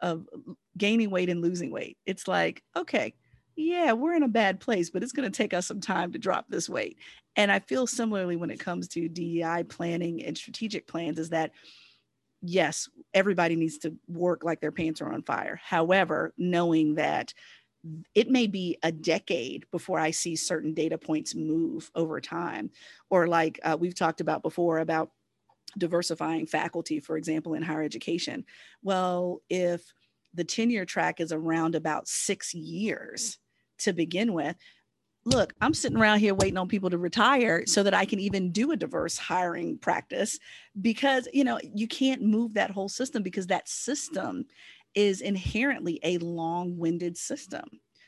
[0.00, 0.26] of
[0.78, 1.98] gaining weight and losing weight.
[2.06, 3.14] It's like, okay,
[3.56, 6.18] yeah, we're in a bad place, but it's going to take us some time to
[6.18, 6.98] drop this weight.
[7.34, 11.52] And I feel similarly when it comes to DEI planning and strategic plans, is that
[12.42, 15.60] yes, everybody needs to work like their pants are on fire.
[15.62, 17.32] However, knowing that
[18.14, 22.70] it may be a decade before I see certain data points move over time.
[23.10, 25.10] Or, like uh, we've talked about before, about
[25.78, 28.44] diversifying faculty, for example, in higher education.
[28.82, 29.92] Well, if
[30.34, 33.38] the tenure track is around about six years
[33.78, 34.56] to begin with,
[35.24, 38.52] look, I'm sitting around here waiting on people to retire so that I can even
[38.52, 40.38] do a diverse hiring practice
[40.80, 44.46] because, you know, you can't move that whole system because that system
[44.96, 47.64] is inherently a long winded system.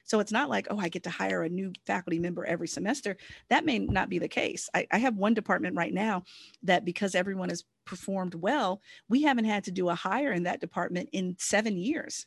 [0.08, 3.18] So it's not like, oh, I get to hire a new faculty member every semester.
[3.50, 4.70] That may not be the case.
[4.74, 6.24] I, I, have one department right now
[6.62, 10.62] that because everyone has performed well, we haven't had to do a hire in that
[10.62, 12.24] department in seven years.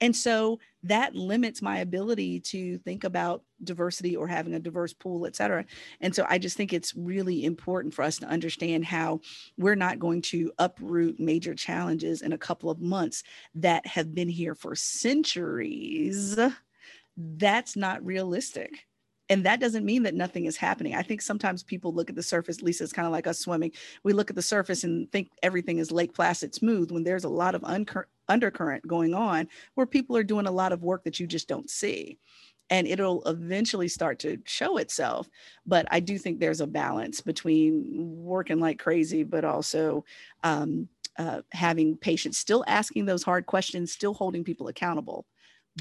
[0.00, 5.26] And so that limits my ability to think about diversity or having a diverse pool,
[5.26, 5.64] et cetera.
[6.00, 9.20] And so I just think it's really important for us to understand how
[9.58, 13.22] we're not going to uproot major challenges in a couple of months
[13.54, 16.38] that have been here for centuries.
[17.16, 18.70] That's not realistic.
[19.28, 20.94] and that doesn't mean that nothing is happening.
[20.96, 23.70] I think sometimes people look at the surface, Lisa, it's kind of like us swimming.
[24.02, 27.28] We look at the surface and think everything is Lake Placid smooth when there's a
[27.28, 31.20] lot of uncur- undercurrent going on where people are doing a lot of work that
[31.20, 32.18] you just don't see.
[32.70, 35.28] And it'll eventually start to show itself.
[35.66, 40.04] But I do think there's a balance between working like crazy, but also
[40.44, 40.88] um,
[41.18, 45.26] uh, having patience still asking those hard questions, still holding people accountable.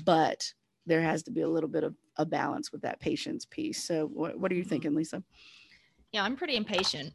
[0.03, 0.51] But
[0.88, 3.83] there has to be a little bit of a balance with that patience piece.
[3.83, 5.23] So, what, what are you thinking, Lisa?
[6.12, 7.13] Yeah, I'm pretty impatient.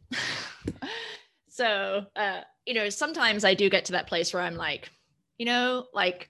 [1.49, 4.89] so, uh, you know, sometimes I do get to that place where I'm like,
[5.37, 6.29] you know, like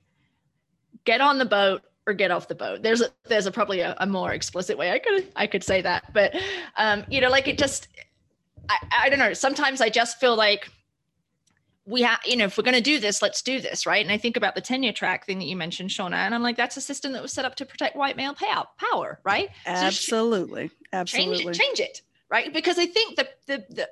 [1.04, 2.84] get on the boat or get off the boat.
[2.84, 5.82] There's a there's a probably a, a more explicit way I could I could say
[5.82, 6.36] that, but
[6.78, 7.88] um, you know, like it just
[8.70, 9.34] I, I don't know.
[9.34, 10.70] Sometimes I just feel like
[11.88, 14.04] we have, you know, if we're going to do this, let's do this, right?
[14.04, 16.58] And I think about the tenure track thing that you mentioned, Shauna, and I'm like,
[16.58, 19.50] that's a system that was set up to protect white male payout power, right?
[19.68, 21.44] Absolutely, so absolutely.
[21.44, 22.52] Change it, change it, right?
[22.52, 23.90] Because I think that the, the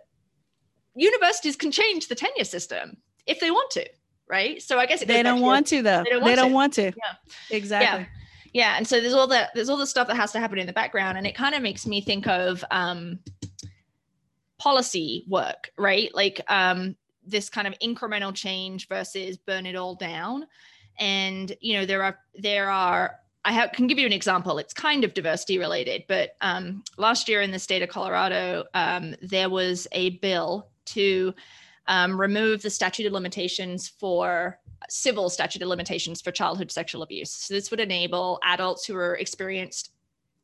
[0.96, 2.98] universities can change the tenure system
[3.28, 3.88] if they want to,
[4.34, 4.62] right?
[4.62, 6.04] So I guess they don't want to, though.
[6.04, 6.54] They don't want, they don't to.
[6.54, 6.84] want to.
[6.84, 7.16] Yeah,
[7.58, 8.02] exactly.
[8.02, 8.08] Yeah.
[8.56, 10.68] Yeah, and so there's all the there's all the stuff that has to happen in
[10.68, 13.18] the background, and it kind of makes me think of um,
[14.60, 16.14] policy work, right?
[16.14, 20.46] Like um, this kind of incremental change versus burn it all down
[21.00, 24.58] and you know there are there are I have, can give you an example.
[24.58, 29.16] It's kind of diversity related, but um, last year in the state of Colorado, um,
[29.22, 31.34] there was a bill to
[31.88, 37.32] um, remove the statute of limitations for civil statute of limitations for childhood sexual abuse.
[37.32, 39.92] So this would enable adults who are experienced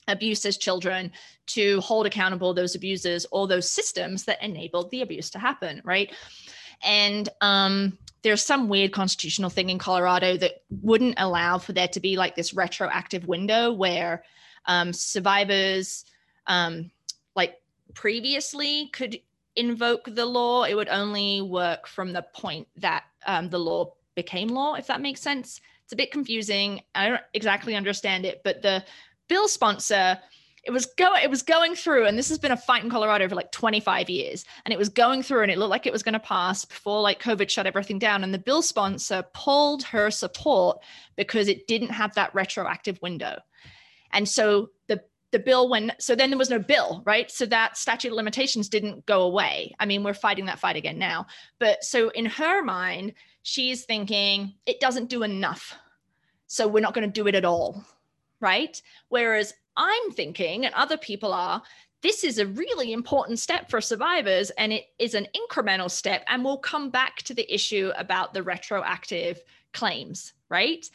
[0.08, 1.12] abuse as children
[1.48, 6.14] to hold accountable those abusers or those systems that enabled the abuse to happen, right?
[6.84, 12.00] And um, there's some weird constitutional thing in Colorado that wouldn't allow for there to
[12.00, 14.24] be like this retroactive window where
[14.66, 16.06] um, survivors,
[16.48, 16.92] um,
[17.36, 17.62] like
[17.94, 19.20] previously, could
[19.56, 20.64] invoke the law.
[20.64, 25.02] It would only work from the point that um, the law became law, if that
[25.02, 25.62] makes sense.
[25.84, 26.82] It's a bit confusing.
[26.94, 28.84] I don't exactly understand it, but the
[29.28, 30.20] bill sponsor
[30.64, 33.28] it was going it was going through and this has been a fight in colorado
[33.28, 36.04] for like 25 years and it was going through and it looked like it was
[36.04, 40.12] going to pass before like covid shut everything down and the bill sponsor pulled her
[40.12, 40.80] support
[41.16, 43.40] because it didn't have that retroactive window
[44.12, 44.70] and so
[45.32, 48.68] the bill when so then there was no bill right so that statute of limitations
[48.68, 51.26] didn't go away i mean we're fighting that fight again now
[51.60, 53.14] but so in her mind
[53.44, 55.76] she's thinking it doesn't do enough
[56.48, 57.84] so we're not going to do it at all
[58.42, 61.64] right whereas I'm thinking, and other people are,
[62.04, 66.24] this is a really important step for survivors and it is an incremental step.
[66.28, 69.42] And we'll come back to the issue about the retroactive
[69.74, 70.86] claims, right?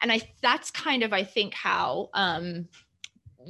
[0.00, 2.68] And I that's kind of, I think, how um,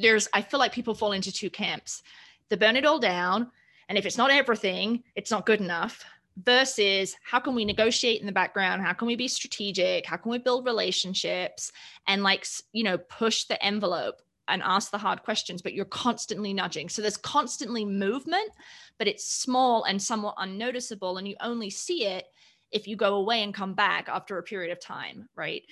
[0.01, 2.03] there's, I feel like people fall into two camps.
[2.49, 3.51] The burn it all down.
[3.89, 6.05] And if it's not everything, it's not good enough
[6.45, 10.31] versus how can we negotiate in the background how can we be strategic how can
[10.31, 11.73] we build relationships
[12.07, 16.53] and like you know push the envelope and ask the hard questions, but you're constantly
[16.53, 16.89] nudging.
[16.89, 18.51] So there's constantly movement,
[18.99, 21.19] but it's small and somewhat unnoticeable.
[21.19, 22.27] And you only see it
[22.73, 25.63] if you go away and come back after a period of time, right?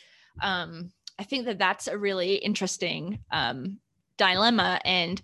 [0.42, 3.78] Um, I think that that's a really interesting um,
[4.16, 4.80] dilemma.
[4.84, 5.20] And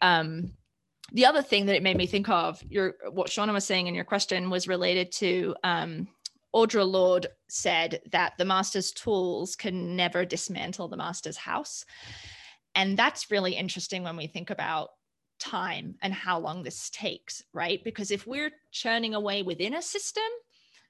[0.00, 0.52] um,
[1.12, 3.94] the other thing that it made me think of, your what Shauna was saying in
[3.94, 6.08] your question was related to um,
[6.54, 11.84] Lorde said that the master's tools can never dismantle the master's house.
[12.74, 14.90] And that's really interesting when we think about
[15.38, 17.82] time and how long this takes, right?
[17.84, 20.22] Because if we're churning away within a system,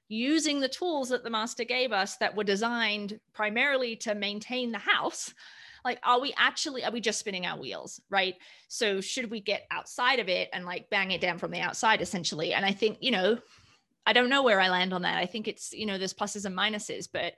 [0.09, 4.77] using the tools that the master gave us that were designed primarily to maintain the
[4.77, 5.33] house,
[5.83, 8.35] like are we actually are we just spinning our wheels right
[8.67, 12.01] so should we get outside of it and like bang it down from the outside
[12.01, 13.37] essentially and i think you know
[14.05, 16.45] i don't know where i land on that i think it's you know there's pluses
[16.45, 17.33] and minuses but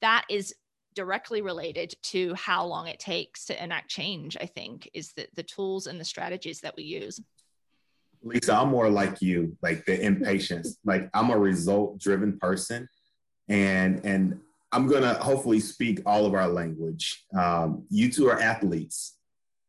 [0.00, 0.54] that is
[0.98, 5.44] directly related to how long it takes to enact change, I think, is the, the
[5.44, 7.20] tools and the strategies that we use.
[8.20, 10.76] Lisa, I'm more like you, like the impatience.
[10.84, 12.88] like I'm a result driven person.
[13.48, 14.40] And and
[14.72, 17.24] I'm gonna hopefully speak all of our language.
[17.36, 19.16] Um, you two are athletes.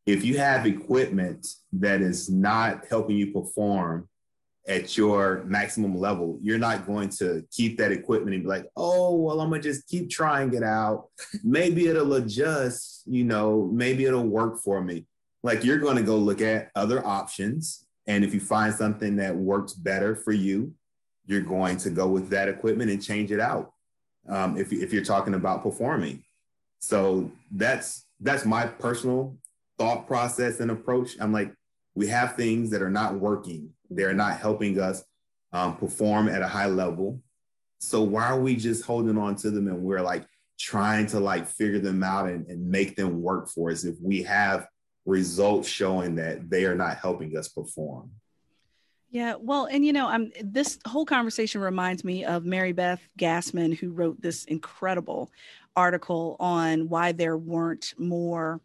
[0.05, 4.09] If you have equipment that is not helping you perform
[4.67, 9.15] at your maximum level, you're not going to keep that equipment and be like, oh,
[9.15, 11.07] well, I'm gonna just keep trying it out.
[11.43, 15.05] Maybe it'll adjust, you know, maybe it'll work for me.
[15.43, 17.85] Like you're gonna go look at other options.
[18.05, 20.73] And if you find something that works better for you,
[21.25, 23.71] you're going to go with that equipment and change it out.
[24.27, 26.23] Um, if, if you're talking about performing.
[26.79, 29.37] So that's that's my personal
[29.77, 31.15] thought process and approach.
[31.19, 31.53] I'm like,
[31.95, 33.71] we have things that are not working.
[33.89, 35.03] They're not helping us
[35.51, 37.21] um, perform at a high level.
[37.79, 40.25] So why are we just holding on to them and we're like
[40.59, 44.23] trying to like figure them out and, and make them work for us if we
[44.23, 44.67] have
[45.05, 48.11] results showing that they are not helping us perform?
[49.11, 53.75] Yeah, well, and you know, I'm this whole conversation reminds me of Mary Beth Gassman,
[53.75, 55.31] who wrote this incredible
[55.75, 58.61] article on why there weren't more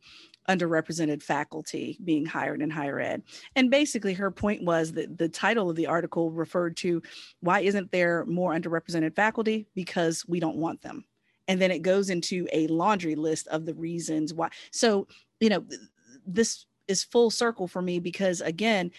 [0.48, 3.22] underrepresented faculty being hired in higher ed.
[3.56, 7.00] And basically, her point was that the title of the article referred to
[7.40, 9.66] why isn't there more underrepresented faculty?
[9.74, 11.04] Because we don't want them.
[11.48, 14.50] And then it goes into a laundry list of the reasons why.
[14.70, 15.06] So,
[15.40, 15.64] you know,
[16.26, 18.90] this is full circle for me because, again,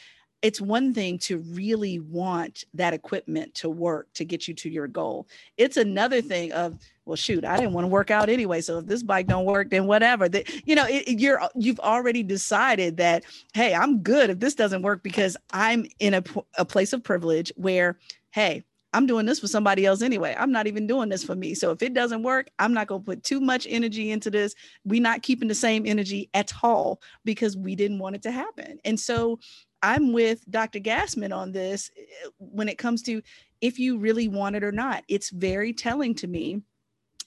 [0.46, 4.88] it's one thing to really want that equipment to work to get you to your
[4.88, 5.28] goal
[5.58, 6.28] it's another mm-hmm.
[6.28, 9.26] thing of well shoot i didn't want to work out anyway so if this bike
[9.26, 13.24] don't work then whatever that you know it, you're you've already decided that
[13.56, 16.24] hey i'm good if this doesn't work because i'm in a,
[16.60, 17.98] a place of privilege where
[18.30, 18.64] hey
[18.96, 20.34] I'm doing this for somebody else anyway.
[20.40, 21.54] I'm not even doing this for me.
[21.54, 24.56] So if it doesn't work, I'm not going to put too much energy into this.
[24.86, 28.80] We're not keeping the same energy at all because we didn't want it to happen.
[28.86, 29.40] And so
[29.82, 30.80] I'm with Dr.
[30.80, 33.22] Gasman on this eh, when it comes to
[33.62, 35.04] if you really want it or not.
[35.08, 36.62] It's very telling to me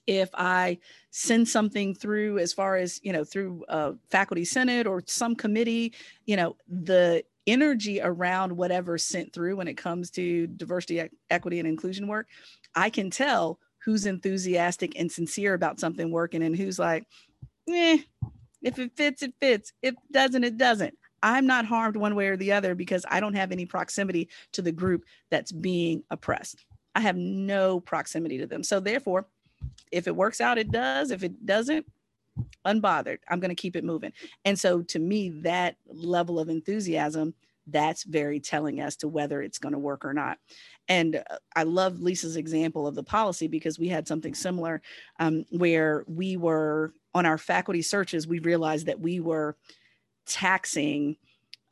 [0.07, 0.78] if I
[1.11, 5.92] send something through as far as, you know, through a faculty senate or some committee,
[6.24, 11.68] you know, the energy around whatever sent through when it comes to diversity, equity, and
[11.68, 12.26] inclusion work,
[12.74, 17.05] I can tell who's enthusiastic and sincere about something working and who's like,
[17.68, 17.99] eh,
[18.62, 19.72] if it fits, it fits.
[19.82, 20.97] If it doesn't, it doesn't.
[21.22, 24.62] I'm not harmed one way or the other because I don't have any proximity to
[24.62, 26.64] the group that's being oppressed.
[26.94, 28.62] I have no proximity to them.
[28.62, 29.26] So therefore,
[29.92, 31.10] if it works out, it does.
[31.10, 31.86] If it doesn't,
[32.64, 33.18] unbothered.
[33.28, 34.12] I'm going to keep it moving.
[34.44, 37.34] And so to me, that level of enthusiasm,
[37.70, 40.38] that's very telling as to whether it's going to work or not.
[40.88, 44.80] And uh, I love Lisa's example of the policy because we had something similar
[45.20, 49.56] um, where we were on our faculty searches, we realized that we were
[50.28, 51.16] taxing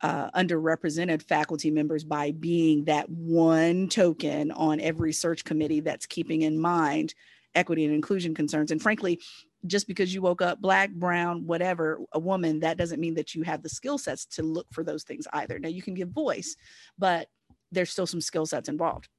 [0.01, 6.43] uh, underrepresented faculty members by being that one token on every search committee that's keeping
[6.43, 7.15] in mind
[7.55, 8.71] equity and inclusion concerns.
[8.71, 9.19] And frankly,
[9.65, 13.41] just because you woke up black, brown, whatever, a woman, that doesn't mean that you
[13.41, 15.57] have the skill sets to look for those things either.
[15.57, 16.55] Now, you can give voice,
[16.97, 17.27] but
[17.71, 19.09] there's still some skill sets involved.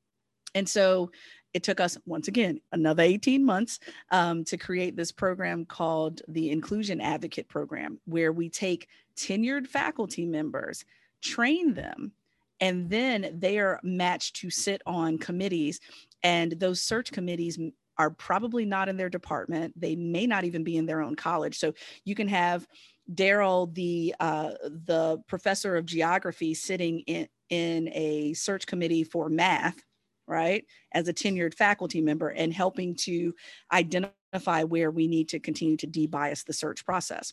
[0.54, 1.10] And so
[1.54, 3.80] it took us once again another 18 months
[4.10, 10.26] um, to create this program called the inclusion advocate program where we take tenured faculty
[10.26, 10.84] members
[11.20, 12.12] train them
[12.60, 15.80] and then they are matched to sit on committees.
[16.22, 17.58] And those search committees
[17.96, 19.78] are probably not in their department.
[19.80, 21.58] They may not even be in their own college.
[21.58, 21.74] So
[22.04, 22.66] you can have
[23.14, 29.82] daryl the uh, the professor of geography sitting in in a search committee for math
[30.28, 33.34] right, as a tenured faculty member and helping to
[33.72, 37.32] identify where we need to continue to debias the search process.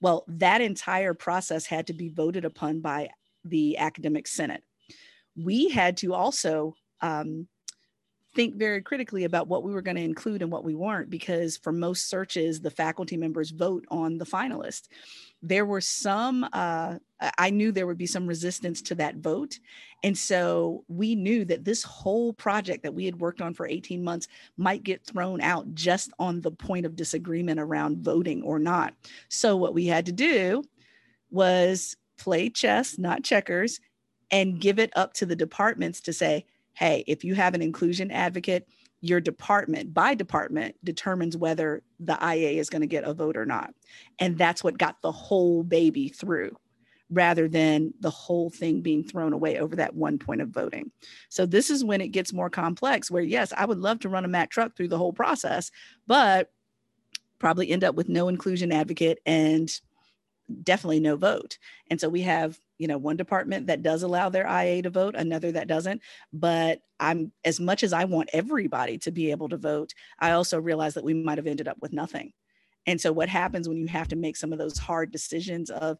[0.00, 3.10] Well, that entire process had to be voted upon by
[3.44, 4.62] the academic senate.
[5.36, 7.48] We had to also um,
[8.38, 11.56] think very critically about what we were going to include and what we weren't, because
[11.56, 14.86] for most searches, the faculty members vote on the finalist.
[15.42, 16.98] There were some, uh,
[17.36, 19.58] I knew there would be some resistance to that vote.
[20.04, 24.04] And so we knew that this whole project that we had worked on for 18
[24.04, 28.94] months might get thrown out just on the point of disagreement around voting or not.
[29.28, 30.62] So what we had to do
[31.32, 33.80] was play chess, not checkers,
[34.30, 36.44] and give it up to the departments to say,
[36.78, 38.68] hey, if you have an inclusion advocate,
[39.00, 43.44] your department by department determines whether the IA is going to get a vote or
[43.44, 43.74] not.
[44.20, 46.56] And that's what got the whole baby through
[47.10, 50.92] rather than the whole thing being thrown away over that one point of voting.
[51.30, 54.24] So this is when it gets more complex where yes, I would love to run
[54.24, 55.72] a Mack truck through the whole process,
[56.06, 56.52] but
[57.40, 59.68] probably end up with no inclusion advocate and
[60.62, 61.58] definitely no vote.
[61.90, 65.14] And so we have you know one department that does allow their ia to vote
[65.16, 66.02] another that doesn't.
[66.32, 70.60] But i'm as much as i want everybody to be able to vote i also
[70.60, 72.32] realize that we might have ended up with nothing.
[72.86, 75.98] And so what happens when you have to make some of those hard decisions of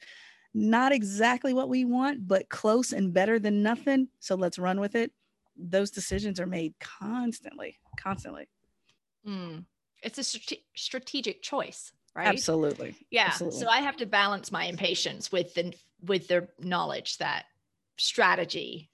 [0.54, 4.08] not exactly what we want but close and better than nothing?
[4.20, 5.12] So let's run with it.
[5.56, 8.48] Those decisions are made constantly constantly.
[9.26, 9.64] Mm.
[10.02, 13.60] it's a strate- strategic choice right absolutely yeah absolutely.
[13.60, 17.44] so i have to balance my impatience with the with the knowledge that
[17.96, 18.90] strategy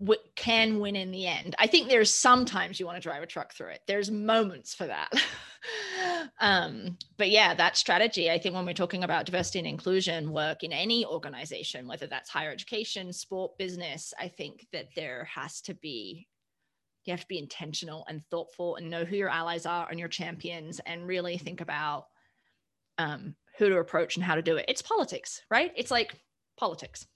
[0.00, 1.54] w- can win in the end.
[1.58, 3.82] I think there's sometimes you want to drive a truck through it.
[3.86, 5.12] There's moments for that.
[6.40, 10.62] um, but yeah, that strategy, I think when we're talking about diversity and inclusion work
[10.62, 15.74] in any organization, whether that's higher education, sport, business, I think that there has to
[15.74, 16.26] be
[17.06, 20.06] you have to be intentional and thoughtful and know who your allies are and your
[20.06, 22.04] champions and really think about
[23.00, 24.66] um, who to approach and how to do it.
[24.68, 25.72] It's politics, right?
[25.74, 26.14] It's like
[26.58, 27.06] politics.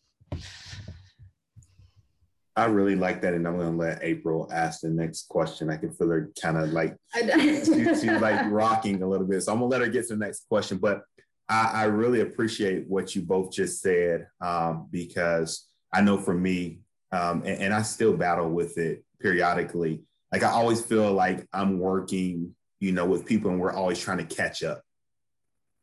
[2.56, 5.70] I really like that, and I'm going to let April ask the next question.
[5.70, 7.66] I can feel her kind of like she's,
[8.00, 10.46] she's like rocking a little bit, so I'm gonna let her get to the next
[10.48, 10.78] question.
[10.78, 11.02] But
[11.48, 16.78] I, I really appreciate what you both just said um, because I know for me,
[17.10, 20.02] um, and, and I still battle with it periodically.
[20.30, 24.18] Like I always feel like I'm working, you know, with people, and we're always trying
[24.18, 24.80] to catch up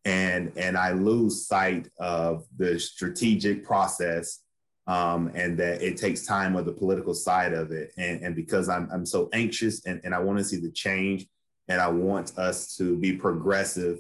[0.06, 4.40] and and I lose sight of the strategic process
[4.88, 7.94] um, and that it takes time of the political side of it.
[7.98, 11.28] And, and because I'm, I'm so anxious and, and I want to see the change
[11.68, 14.00] and I want us to be progressive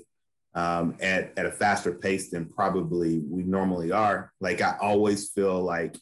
[0.53, 4.33] um, at, at a faster pace than probably we normally are.
[4.41, 5.95] Like I always feel like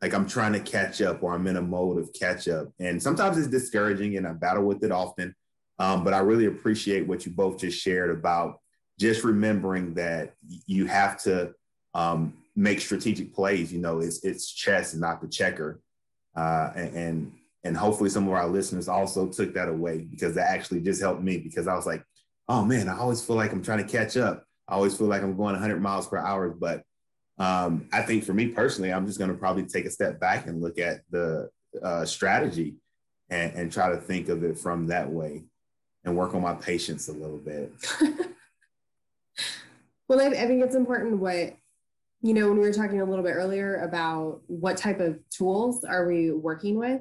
[0.00, 2.66] like I'm trying to catch up or I'm in a mode of catch up.
[2.80, 5.32] And sometimes it's discouraging and I battle with it often.
[5.78, 8.58] Um, but I really appreciate what you both just shared about
[9.02, 10.34] just remembering that
[10.66, 11.52] you have to
[11.92, 13.72] um, make strategic plays.
[13.72, 15.80] You know, it's it's chess and not the checker,
[16.36, 17.32] uh, and, and
[17.64, 21.20] and hopefully some of our listeners also took that away because that actually just helped
[21.20, 22.04] me because I was like,
[22.48, 24.44] oh man, I always feel like I'm trying to catch up.
[24.68, 26.82] I always feel like I'm going 100 miles per hour, but
[27.38, 30.46] um, I think for me personally, I'm just going to probably take a step back
[30.46, 31.50] and look at the
[31.82, 32.76] uh, strategy
[33.30, 35.44] and, and try to think of it from that way
[36.04, 37.72] and work on my patience a little bit.
[40.12, 41.54] well, I, I think it's important what
[42.24, 45.82] you know, when we were talking a little bit earlier about what type of tools
[45.82, 47.00] are we working with,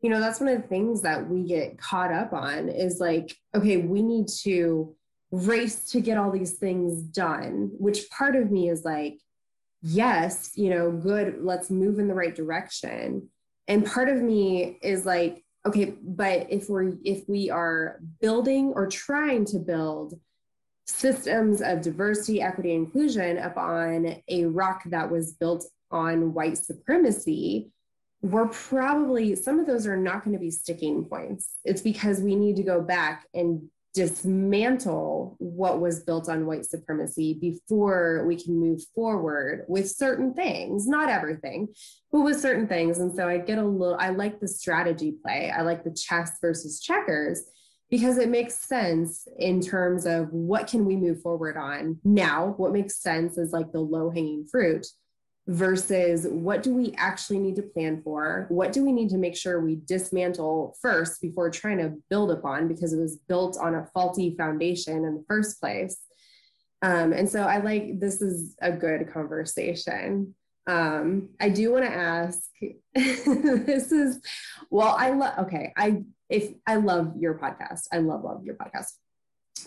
[0.00, 3.36] you know, that's one of the things that we get caught up on is like,
[3.56, 4.94] okay, we need to
[5.32, 9.18] race to get all these things done, which part of me is like,
[9.82, 13.28] yes, you know, good, let's move in the right direction.
[13.66, 18.86] And part of me is like, okay, but if we're if we are building or
[18.86, 20.14] trying to build
[20.92, 27.70] systems of diversity, equity, inclusion upon a rock that was built on white supremacy,
[28.20, 31.56] we're probably, some of those are not going to be sticking points.
[31.64, 37.34] It's because we need to go back and dismantle what was built on white supremacy
[37.34, 41.68] before we can move forward with certain things, not everything,
[42.10, 42.98] but with certain things.
[43.00, 45.52] And so I get a little, I like the strategy play.
[45.54, 47.42] I like the chess versus checkers
[47.92, 52.54] because it makes sense in terms of what can we move forward on now?
[52.56, 54.86] What makes sense is like the low hanging fruit
[55.46, 58.46] versus what do we actually need to plan for?
[58.48, 62.66] What do we need to make sure we dismantle first before trying to build upon
[62.66, 65.98] because it was built on a faulty foundation in the first place?
[66.80, 70.34] Um, and so i like this is a good conversation.
[70.66, 72.40] Um, i do want to ask
[72.94, 74.20] this is
[74.70, 78.92] well i love okay i if I love your podcast, I love, love your podcast.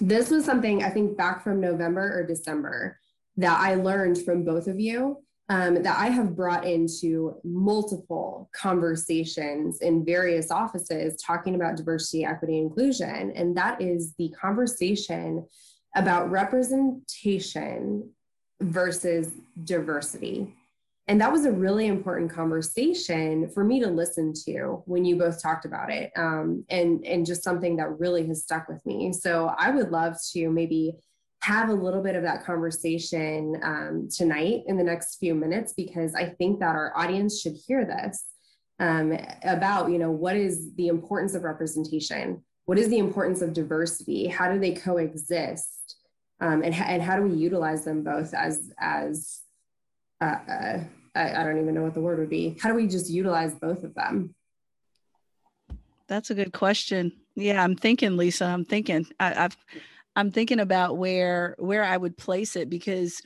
[0.01, 2.99] This was something I think back from November or December
[3.38, 9.82] that I learned from both of you um, that I have brought into multiple conversations
[9.82, 13.32] in various offices talking about diversity, equity, inclusion.
[13.36, 15.45] And that is the conversation
[15.95, 18.09] about representation
[18.59, 19.32] versus
[19.63, 20.55] diversity.
[21.08, 25.41] And that was a really important conversation for me to listen to when you both
[25.41, 29.14] talked about it, um, and and just something that really has stuck with me.
[29.14, 30.95] So I would love to maybe
[31.43, 36.16] have a little bit of that conversation um, tonight in the next few minutes because
[36.16, 38.24] I think that our audience should hear this
[38.80, 43.53] um, about you know what is the importance of representation, what is the importance of
[43.53, 45.97] diversity, how do they coexist,
[46.41, 49.45] um, and and how do we utilize them both as as
[50.22, 50.80] uh, uh,
[51.16, 52.57] I, I don't even know what the word would be.
[52.61, 54.36] How do we just utilize both of them?
[56.07, 57.11] That's a good question.
[57.36, 58.45] Yeah, I'm thinking, Lisa.
[58.45, 59.05] I'm thinking.
[59.20, 59.57] I, I've,
[60.16, 63.22] I'm thinking about where where I would place it because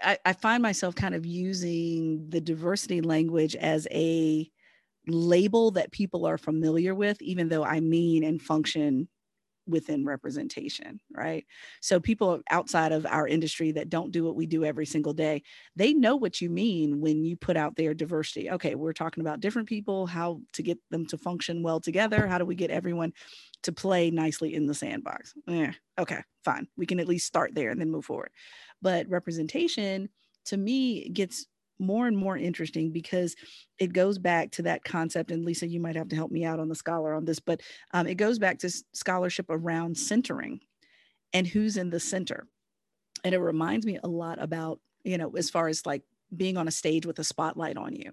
[0.00, 4.48] I, I find myself kind of using the diversity language as a
[5.06, 9.08] label that people are familiar with, even though I mean and function
[9.66, 11.44] within representation, right?
[11.80, 15.42] So people outside of our industry that don't do what we do every single day,
[15.76, 18.50] they know what you mean when you put out their diversity.
[18.50, 22.38] Okay, we're talking about different people, how to get them to function well together, how
[22.38, 23.12] do we get everyone
[23.62, 25.34] to play nicely in the sandbox?
[25.48, 26.66] Eh, okay, fine.
[26.76, 28.30] We can at least start there and then move forward.
[28.80, 30.08] But representation
[30.46, 31.46] to me gets
[31.82, 33.34] more and more interesting because
[33.78, 35.30] it goes back to that concept.
[35.30, 37.60] And Lisa, you might have to help me out on the scholar on this, but
[37.92, 40.60] um, it goes back to scholarship around centering
[41.32, 42.46] and who's in the center.
[43.24, 46.02] And it reminds me a lot about, you know, as far as like
[46.34, 48.12] being on a stage with a spotlight on you.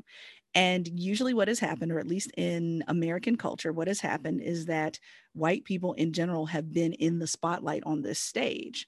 [0.55, 4.65] And usually, what has happened, or at least in American culture, what has happened is
[4.65, 4.99] that
[5.33, 8.87] white people in general have been in the spotlight on this stage.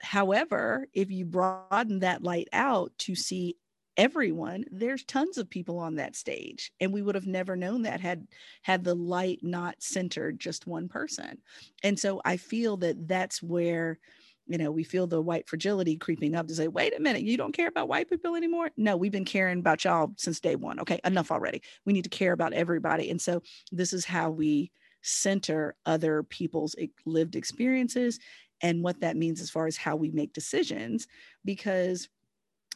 [0.00, 3.56] However, if you broaden that light out to see
[3.96, 8.00] everyone there's tons of people on that stage and we would have never known that
[8.00, 8.26] had
[8.62, 11.38] had the light not centered just one person
[11.82, 13.98] and so i feel that that's where
[14.46, 17.36] you know, we feel the white fragility creeping up to say, wait a minute, you
[17.36, 18.70] don't care about white people anymore?
[18.76, 20.78] No, we've been caring about y'all since day one.
[20.80, 21.62] Okay, enough already.
[21.86, 23.10] We need to care about everybody.
[23.10, 23.42] And so
[23.72, 24.70] this is how we
[25.02, 26.76] center other people's
[27.06, 28.18] lived experiences
[28.60, 31.06] and what that means as far as how we make decisions.
[31.44, 32.08] Because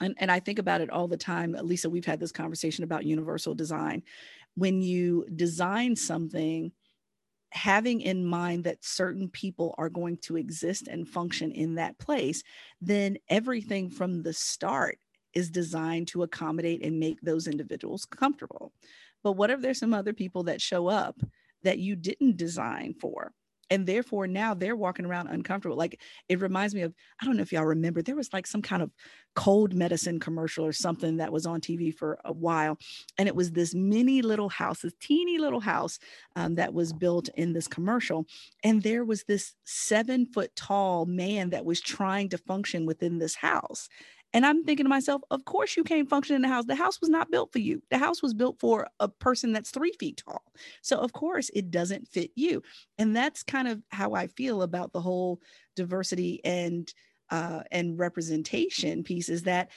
[0.00, 1.56] and, and I think about it all the time.
[1.60, 4.02] Lisa, we've had this conversation about universal design.
[4.54, 6.72] When you design something,
[7.50, 12.42] having in mind that certain people are going to exist and function in that place,
[12.80, 14.98] then everything from the start
[15.34, 18.72] is designed to accommodate and make those individuals comfortable.
[19.22, 21.20] But what if there's some other people that show up
[21.62, 23.32] that you didn't design for?
[23.70, 27.42] And therefore now they're walking around uncomfortable like it reminds me of i don't know
[27.42, 28.90] if y'all remember there was like some kind of
[29.34, 32.76] cold medicine commercial or something that was on tv for a while
[33.18, 35.98] and it was this mini little house this teeny little house
[36.36, 38.26] um, that was built in this commercial
[38.64, 43.36] and there was this seven foot tall man that was trying to function within this
[43.36, 43.88] house
[44.34, 46.66] and I'm thinking to myself, of course you can't function in the house.
[46.66, 47.82] The house was not built for you.
[47.90, 50.42] The house was built for a person that's three feet tall.
[50.82, 52.62] So of course it doesn't fit you.
[52.98, 55.40] And that's kind of how I feel about the whole
[55.76, 56.92] diversity and
[57.30, 59.70] uh, and representation piece is that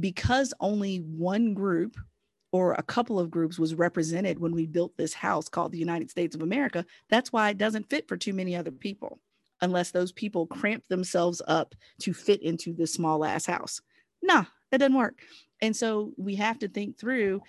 [0.00, 1.96] because only one group
[2.50, 6.10] or a couple of groups was represented when we built this house called the United
[6.10, 9.20] States of America, that's why it doesn't fit for too many other people
[9.62, 13.80] unless those people cramp themselves up to fit into this small ass house.
[14.20, 15.20] Nah, that doesn't work.
[15.62, 17.40] And so we have to think through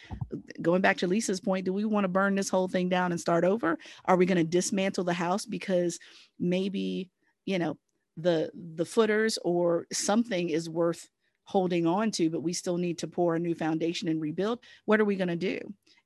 [0.62, 3.20] going back to Lisa's point, do we want to burn this whole thing down and
[3.20, 3.78] start over?
[4.06, 6.00] Are we going to dismantle the house because
[6.40, 7.10] maybe,
[7.46, 7.78] you know,
[8.16, 11.10] the the footers or something is worth
[11.46, 14.60] holding on to, but we still need to pour a new foundation and rebuild?
[14.86, 15.60] What are we going to do?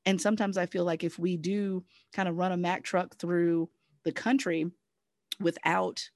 [0.06, 1.84] And sometimes I feel like if we do
[2.14, 3.70] kind of run a Mack truck through
[4.06, 4.72] the country,
[5.40, 6.10] without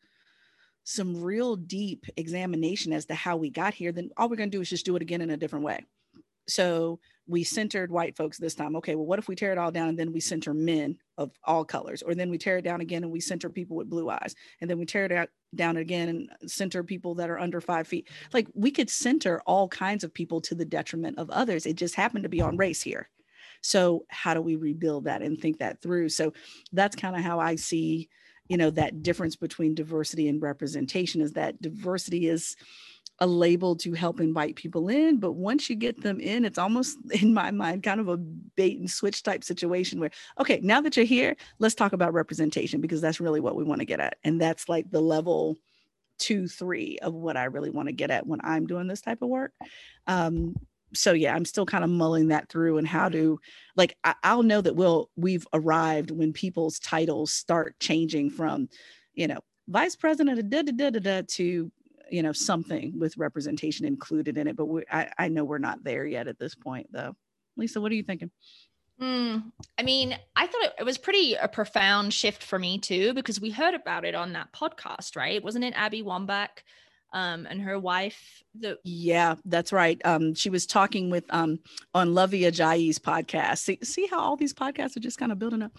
[0.84, 4.58] some real deep examination as to how we got here, then all we're going to
[4.58, 5.86] do is just do it again in a different way.
[6.48, 8.76] So we centered white folks this time.
[8.76, 11.32] Okay, well, what if we tear it all down and then we center men of
[11.44, 12.02] all colors?
[12.02, 14.36] Or then we tear it down again and we center people with blue eyes.
[14.60, 18.10] And then we tear it down again and center people that are under five feet.
[18.34, 21.66] Like we could center all kinds of people to the detriment of others.
[21.66, 23.10] It just happened to be on race here.
[23.64, 26.10] So, how do we rebuild that and think that through?
[26.10, 26.34] So,
[26.74, 28.10] that's kind of how I see
[28.52, 32.58] you know that difference between diversity and representation is that diversity is
[33.20, 36.98] a label to help invite people in but once you get them in it's almost
[37.22, 40.98] in my mind kind of a bait and switch type situation where okay now that
[40.98, 44.18] you're here let's talk about representation because that's really what we want to get at.
[44.26, 45.56] And that's like the level
[46.18, 49.22] two three of what i really want to get at when i'm doing this type
[49.22, 49.54] of work.
[50.08, 50.56] Um,
[50.94, 53.40] so yeah i'm still kind of mulling that through and how to
[53.76, 58.70] like I, will know that we'll we've arrived when people's titles start changing from
[59.14, 61.72] you know vice president of da, da, da, da, da, to
[62.10, 65.84] you know something with representation included in it but we, I, I know we're not
[65.84, 67.16] there yet at this point though.
[67.58, 68.32] Lisa what are you thinking?
[69.02, 73.16] Mm, I mean, I thought it, it, was pretty a profound shift for me too,
[73.16, 75.44] because we heard about it on that podcast, right?
[75.44, 76.62] Wasn't it Abby Wambach
[77.14, 78.44] um, and her wife.
[78.60, 80.00] The yeah, that's right.
[80.06, 81.60] Um, she was talking with um,
[81.94, 83.60] on Luvvie Ajayi's podcast.
[83.60, 85.72] See, see how all these podcasts are just kind of building up.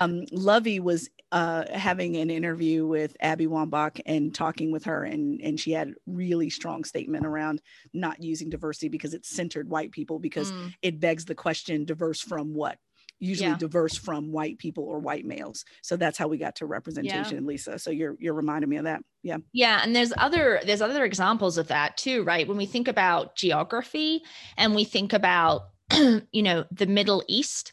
[0.00, 5.40] Um, Luvvie was uh, having an interview with Abby Wambach and talking with her, and
[5.42, 7.60] and she had really strong statement around
[7.92, 10.72] not using diversity because it's centered white people because mm.
[10.80, 12.78] it begs the question: diverse from what?
[13.20, 13.56] Usually yeah.
[13.56, 15.64] diverse from white people or white males.
[15.82, 17.48] So that's how we got to representation, yeah.
[17.48, 17.78] Lisa.
[17.78, 19.02] So you're you're reminding me of that.
[19.22, 19.38] Yeah.
[19.52, 22.46] Yeah, and there's other there's other examples of that too, right?
[22.46, 24.22] When we think about geography
[24.56, 25.62] and we think about
[26.32, 27.72] you know, the Middle East,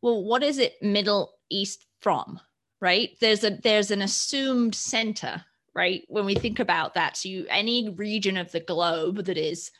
[0.00, 2.40] well, what is it Middle East from?
[2.80, 3.10] Right?
[3.20, 6.02] There's a there's an assumed center, right?
[6.08, 9.70] When we think about that, so you any region of the globe that is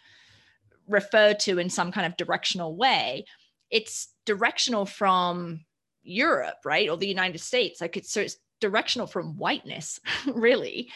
[0.88, 3.24] referred to in some kind of directional way,
[3.70, 5.64] it's directional from
[6.02, 6.88] Europe, right?
[6.88, 7.80] Or the United States.
[7.80, 9.98] Like it's so it's directional from whiteness
[10.34, 10.88] really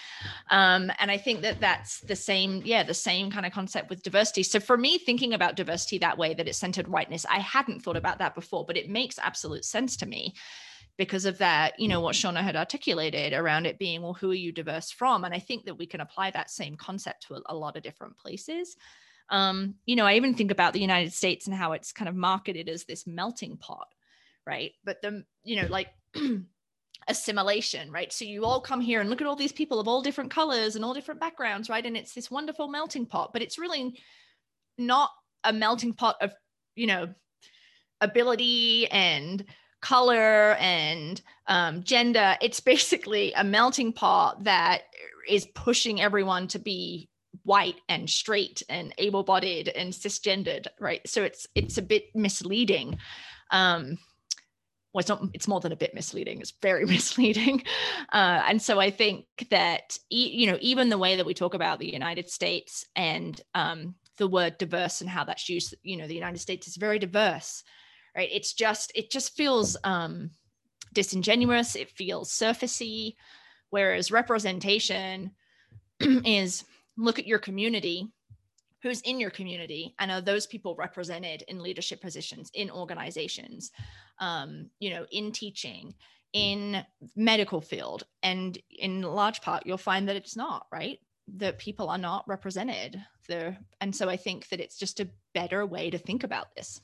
[0.51, 4.05] um, and i think that that's the same yeah the same kind of concept with
[4.05, 7.81] diversity so for me thinking about diversity that way that it's centered whiteness i hadn't
[7.81, 10.33] thought about that before but it makes absolute sense to me
[10.97, 14.35] because of that you know what shauna had articulated around it being well who are
[14.35, 17.41] you diverse from and i think that we can apply that same concept to a,
[17.47, 18.77] a lot of different places
[19.31, 22.15] um, you know i even think about the united states and how it's kind of
[22.15, 23.89] marketed as this melting pot
[24.47, 25.89] right but the you know like
[27.09, 28.13] assimilation, right?
[28.13, 30.77] So you all come here and look at all these people of all different colors
[30.77, 31.85] and all different backgrounds, right?
[31.85, 33.99] And it's this wonderful melting pot, but it's really
[34.77, 35.11] not
[35.45, 36.35] a melting pot of,
[36.75, 37.09] you know,
[38.01, 39.45] ability and
[39.81, 42.37] color and um, gender.
[42.41, 44.83] It's basically a melting pot that
[45.29, 47.09] is pushing everyone to be
[47.47, 51.01] white and straight and able-bodied and cisgendered, right?
[51.07, 52.99] So it's it's a bit misleading.
[53.51, 53.99] Um,
[54.93, 57.63] well, it's not it's more than a bit misleading it's very misleading
[58.13, 61.53] uh, and so i think that e- you know even the way that we talk
[61.53, 66.07] about the united states and um, the word diverse and how that's used you know
[66.07, 67.63] the united states is very diverse
[68.17, 70.31] right it's just it just feels um,
[70.95, 73.17] disingenuous it feels surfacey
[73.69, 75.31] whereas representation
[76.01, 76.65] is
[76.97, 78.09] look at your community.
[78.83, 79.95] Who's in your community?
[79.99, 83.71] And are those people represented in leadership positions in organizations
[84.21, 85.95] um, you know in teaching
[86.33, 86.85] in
[87.17, 88.05] medical field?
[88.23, 90.99] And in large part you'll find that it's not right?
[91.37, 93.59] That people are not represented there.
[93.81, 96.81] And so i think that it's just a better way to think about this.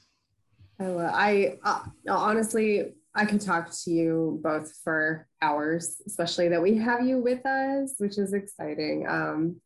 [0.81, 6.77] Oh, i uh, honestly i could talk to you both for hours especially that we
[6.79, 9.07] have you with us which is exciting.
[9.09, 9.61] Um,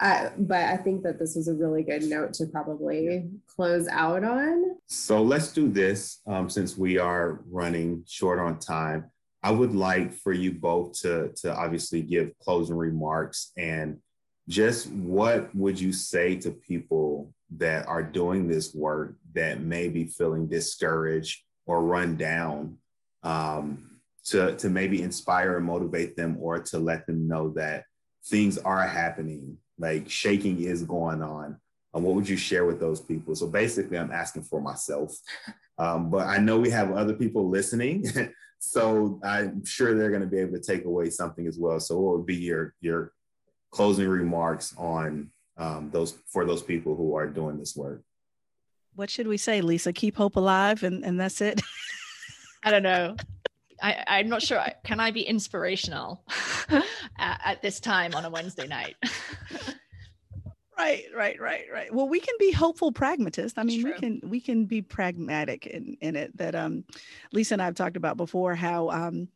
[0.00, 4.24] I, but I think that this was a really good note to probably close out
[4.24, 4.76] on.
[4.86, 9.10] So let's do this um, since we are running short on time.
[9.42, 13.98] I would like for you both to, to obviously give closing remarks and
[14.48, 20.06] just what would you say to people that are doing this work that may be
[20.06, 22.78] feeling discouraged or run down
[23.22, 27.84] um, to, to maybe inspire and motivate them or to let them know that
[28.24, 31.58] things are happening like shaking is going on.
[31.92, 33.34] Um, what would you share with those people?
[33.34, 35.16] So basically, I'm asking for myself,
[35.78, 38.04] um, but I know we have other people listening,
[38.60, 41.80] so I'm sure they're going to be able to take away something as well.
[41.80, 43.12] So, what would be your your
[43.72, 48.02] closing remarks on um, those for those people who are doing this work?
[48.94, 49.92] What should we say, Lisa?
[49.92, 51.60] Keep hope alive, and and that's it.
[52.62, 53.16] I don't know.
[53.82, 54.62] I, I'm not sure.
[54.84, 56.22] Can I be inspirational
[57.18, 58.96] at, at this time on a Wednesday night?
[60.78, 61.94] right right right right.
[61.94, 63.58] Well we can be hopeful pragmatists.
[63.58, 66.84] I mean we can we can be pragmatic in in it that um
[67.32, 69.28] lisa and i've talked about before how um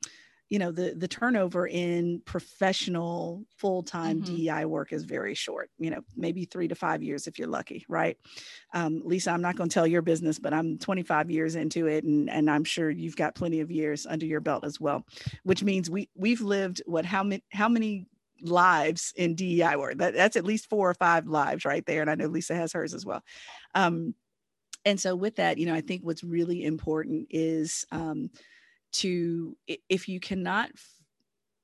[0.50, 4.36] you know the the turnover in professional full-time mm-hmm.
[4.36, 7.84] DEI work is very short you know maybe 3 to 5 years if you're lucky
[7.88, 8.16] right?
[8.72, 12.04] Um, Lisa I'm not going to tell your business but I'm 25 years into it
[12.04, 15.04] and and I'm sure you've got plenty of years under your belt as well
[15.44, 18.06] which means we we've lived what how many how many
[18.42, 19.98] lives in DEI work?
[19.98, 22.72] That, that's at least four or five lives right there and I know Lisa has
[22.72, 23.22] hers as well.
[23.74, 24.14] Um,
[24.84, 28.30] and so with that you know I think what's really important is um,
[28.94, 29.56] to
[29.88, 30.70] if you cannot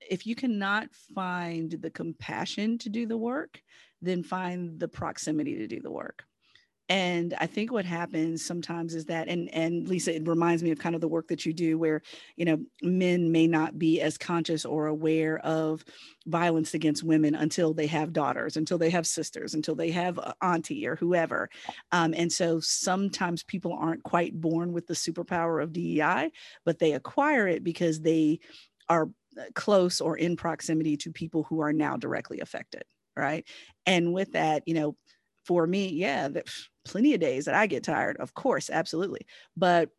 [0.01, 3.63] if you cannot find the compassion to do the work
[4.03, 6.25] then find the proximity to do the work
[6.91, 10.79] and i think what happens sometimes is that and and lisa it reminds me of
[10.79, 12.03] kind of the work that you do where
[12.37, 15.85] you know men may not be as conscious or aware of
[16.27, 20.87] violence against women until they have daughters until they have sisters until they have auntie
[20.87, 21.49] or whoever.
[21.93, 26.31] Um, and so sometimes people aren't quite born with the superpower of dei
[26.65, 28.41] but they acquire it because they
[28.89, 32.85] are uh, close or in proximity to people who are now directly affected
[33.17, 33.47] right?
[33.87, 34.97] And with that you know
[35.45, 36.29] for me yeah
[36.85, 39.27] plenty of days that I get tired, of course, absolutely.
[39.57, 39.91] But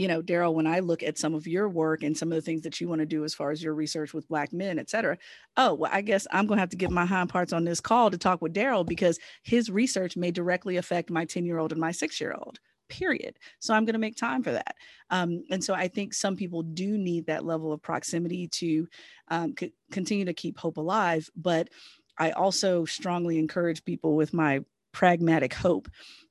[0.00, 2.40] you know, Daryl, when I look at some of your work and some of the
[2.40, 4.88] things that you want to do as far as your research with Black men, et
[4.88, 5.18] cetera,
[5.58, 7.80] oh, well, I guess I'm going to have to get my hind parts on this
[7.80, 11.72] call to talk with Daryl because his research may directly affect my 10 year old
[11.72, 13.38] and my six year old, period.
[13.58, 14.74] So I'm going to make time for that.
[15.10, 18.88] Um, and so I think some people do need that level of proximity to
[19.28, 21.28] um, c- continue to keep hope alive.
[21.36, 21.68] But
[22.16, 24.60] I also strongly encourage people with my
[24.92, 25.88] pragmatic hope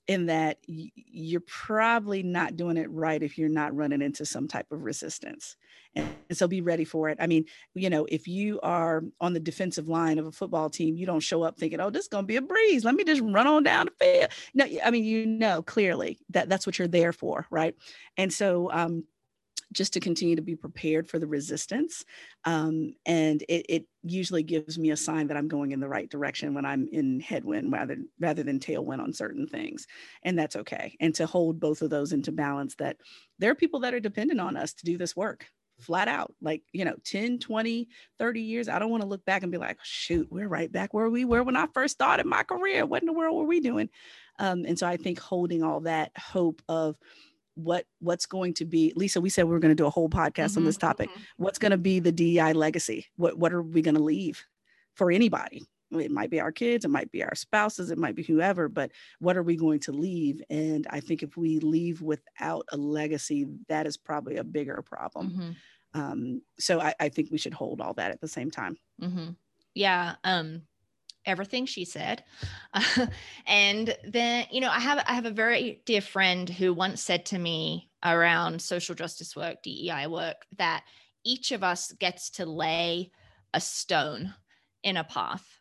[0.09, 4.65] in that you're probably not doing it right if you're not running into some type
[4.71, 5.55] of resistance.
[5.95, 7.17] And, and, so be ready for it.
[7.21, 7.45] I mean,
[7.75, 11.19] you know, if you are on the defensive line of a football team, you don't
[11.19, 12.83] show up thinking, oh, this is going to be a breeze.
[12.83, 14.29] Let me just run on down the field.
[14.55, 17.45] No, I mean, you know, clearly that that's what you're there for.
[17.51, 17.75] Right.
[18.17, 19.03] And so, um,
[19.71, 22.03] just to continue to be prepared for the resistance.
[22.45, 26.09] Um, and it, it, usually gives me a sign that I'm going in the right
[26.09, 29.87] direction when I'm in headwind rather, rather than tailwind on certain things.
[30.23, 30.95] And that's okay.
[31.01, 32.95] And to hold both of those into balance that
[33.39, 35.47] there are people that are dependent on us to do this work
[35.79, 39.43] flat out like you know 10 20 30 years i don't want to look back
[39.43, 42.43] and be like shoot we're right back where we were when i first started my
[42.43, 43.89] career what in the world were we doing
[44.39, 46.97] um, and so i think holding all that hope of
[47.59, 50.09] what what's going to be lisa we said we were going to do a whole
[50.09, 51.21] podcast mm-hmm, on this topic mm-hmm.
[51.37, 54.45] what's going to be the dei legacy what what are we going to leave
[54.95, 58.23] for anybody it might be our kids it might be our spouses it might be
[58.23, 62.65] whoever but what are we going to leave and i think if we leave without
[62.71, 65.99] a legacy that is probably a bigger problem mm-hmm.
[65.99, 69.29] um, so I, I, think we should hold all that at the same time mm-hmm.
[69.73, 70.61] yeah um,
[71.29, 72.23] everything she said
[73.47, 77.25] and then you know i have i have a very dear friend who once said
[77.25, 80.83] to me around social justice work dei work that
[81.23, 83.11] each of us gets to lay
[83.53, 84.33] a stone
[84.83, 85.59] in a path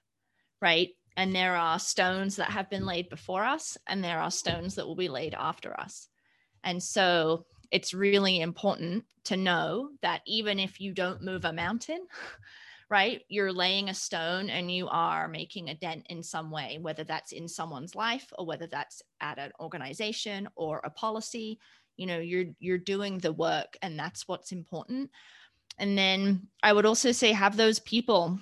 [0.61, 0.91] right?
[1.17, 4.87] And there are stones that have been laid before us, and there are stones that
[4.87, 6.09] will be laid after us.
[6.63, 12.07] And so it's really important to know that even if you don't move a mountain,
[12.91, 17.05] right, you're laying a stone and you are making a dent in some way, whether
[17.05, 21.59] that's in someone's life or whether that's at an organization or a policy.
[21.97, 25.11] You know, you're you're doing the work, and that's what's important.
[25.79, 28.39] And then I would also say have those people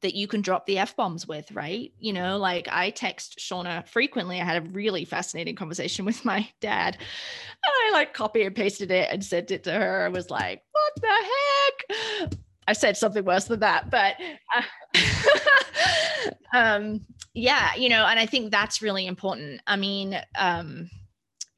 [0.00, 1.92] that you can drop the F bombs with, right?
[1.98, 4.40] You know, like I text Shauna frequently.
[4.40, 6.96] I had a really fascinating conversation with my dad.
[6.96, 10.04] And I like copy and pasted it and sent it to her.
[10.04, 12.38] I was like, what the heck?
[12.66, 14.16] I said something worse than that, but
[14.54, 17.00] uh, um,
[17.34, 19.60] yeah, you know, and I think that's really important.
[19.66, 20.88] I mean, um,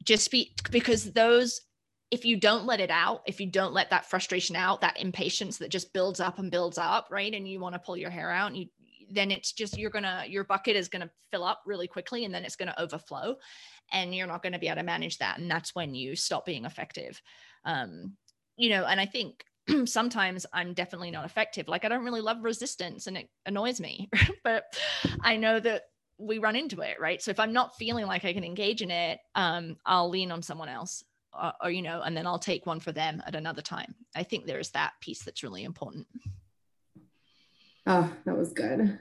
[0.05, 1.61] just be because those
[2.11, 5.59] if you don't let it out, if you don't let that frustration out, that impatience
[5.59, 7.35] that just builds up and builds up, right?
[7.35, 8.67] And you want to pull your hair out and you
[9.09, 12.45] then it's just you're gonna your bucket is gonna fill up really quickly and then
[12.45, 13.37] it's gonna overflow
[13.93, 15.39] and you're not gonna be able to manage that.
[15.39, 17.21] And that's when you stop being effective.
[17.65, 18.17] Um,
[18.57, 19.45] you know, and I think
[19.87, 21.69] sometimes I'm definitely not effective.
[21.69, 24.09] Like I don't really love resistance and it annoys me,
[24.45, 24.65] but
[25.21, 25.83] I know that
[26.19, 27.21] we run into it, right?
[27.21, 30.43] So if I'm not feeling like I can engage in it, um, I'll lean on
[30.43, 31.05] someone else
[31.41, 34.23] or, or, you know and then i'll take one for them at another time i
[34.23, 36.07] think there's that piece that's really important
[37.87, 38.99] oh that was good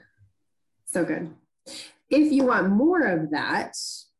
[0.84, 1.34] so good
[2.10, 3.74] if you want more of that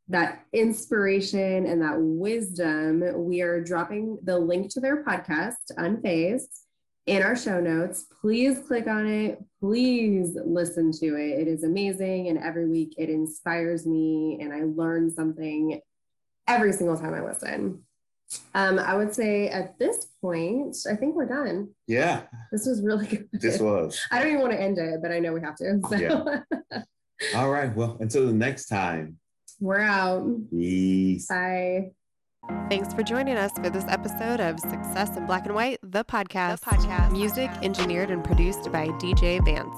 [0.08, 6.60] that inspiration and that wisdom we are dropping the link to their podcast unfazed
[7.06, 12.28] in our show notes please click on it please listen to it it is amazing
[12.28, 15.80] and every week it inspires me and i learn something
[16.46, 17.82] every single time i listen
[18.54, 21.70] um, I would say at this point, I think we're done.
[21.86, 22.22] Yeah.
[22.50, 23.28] This was really good.
[23.32, 24.00] This was.
[24.10, 25.80] I don't even want to end it, but I know we have to.
[25.88, 25.96] So.
[25.96, 26.82] Yeah.
[27.34, 27.74] All right.
[27.74, 29.18] Well, until the next time.
[29.60, 30.26] We're out.
[30.50, 31.26] Peace.
[31.28, 31.90] Bye.
[32.68, 36.60] Thanks for joining us for this episode of Success in Black and White, the podcast.
[36.60, 37.10] The podcast.
[37.12, 39.74] Music engineered and produced by DJ Vance.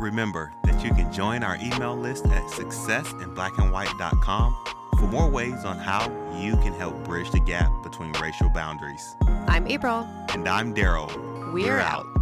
[0.00, 4.56] Remember that you can join our email list at successinblackandwhite.com
[4.98, 6.08] for more ways on how
[6.40, 9.14] you can help bridge the gap between racial boundaries.
[9.46, 10.08] I'm April.
[10.30, 11.14] And I'm Daryl.
[11.52, 12.06] We're, We're out.
[12.06, 12.19] out.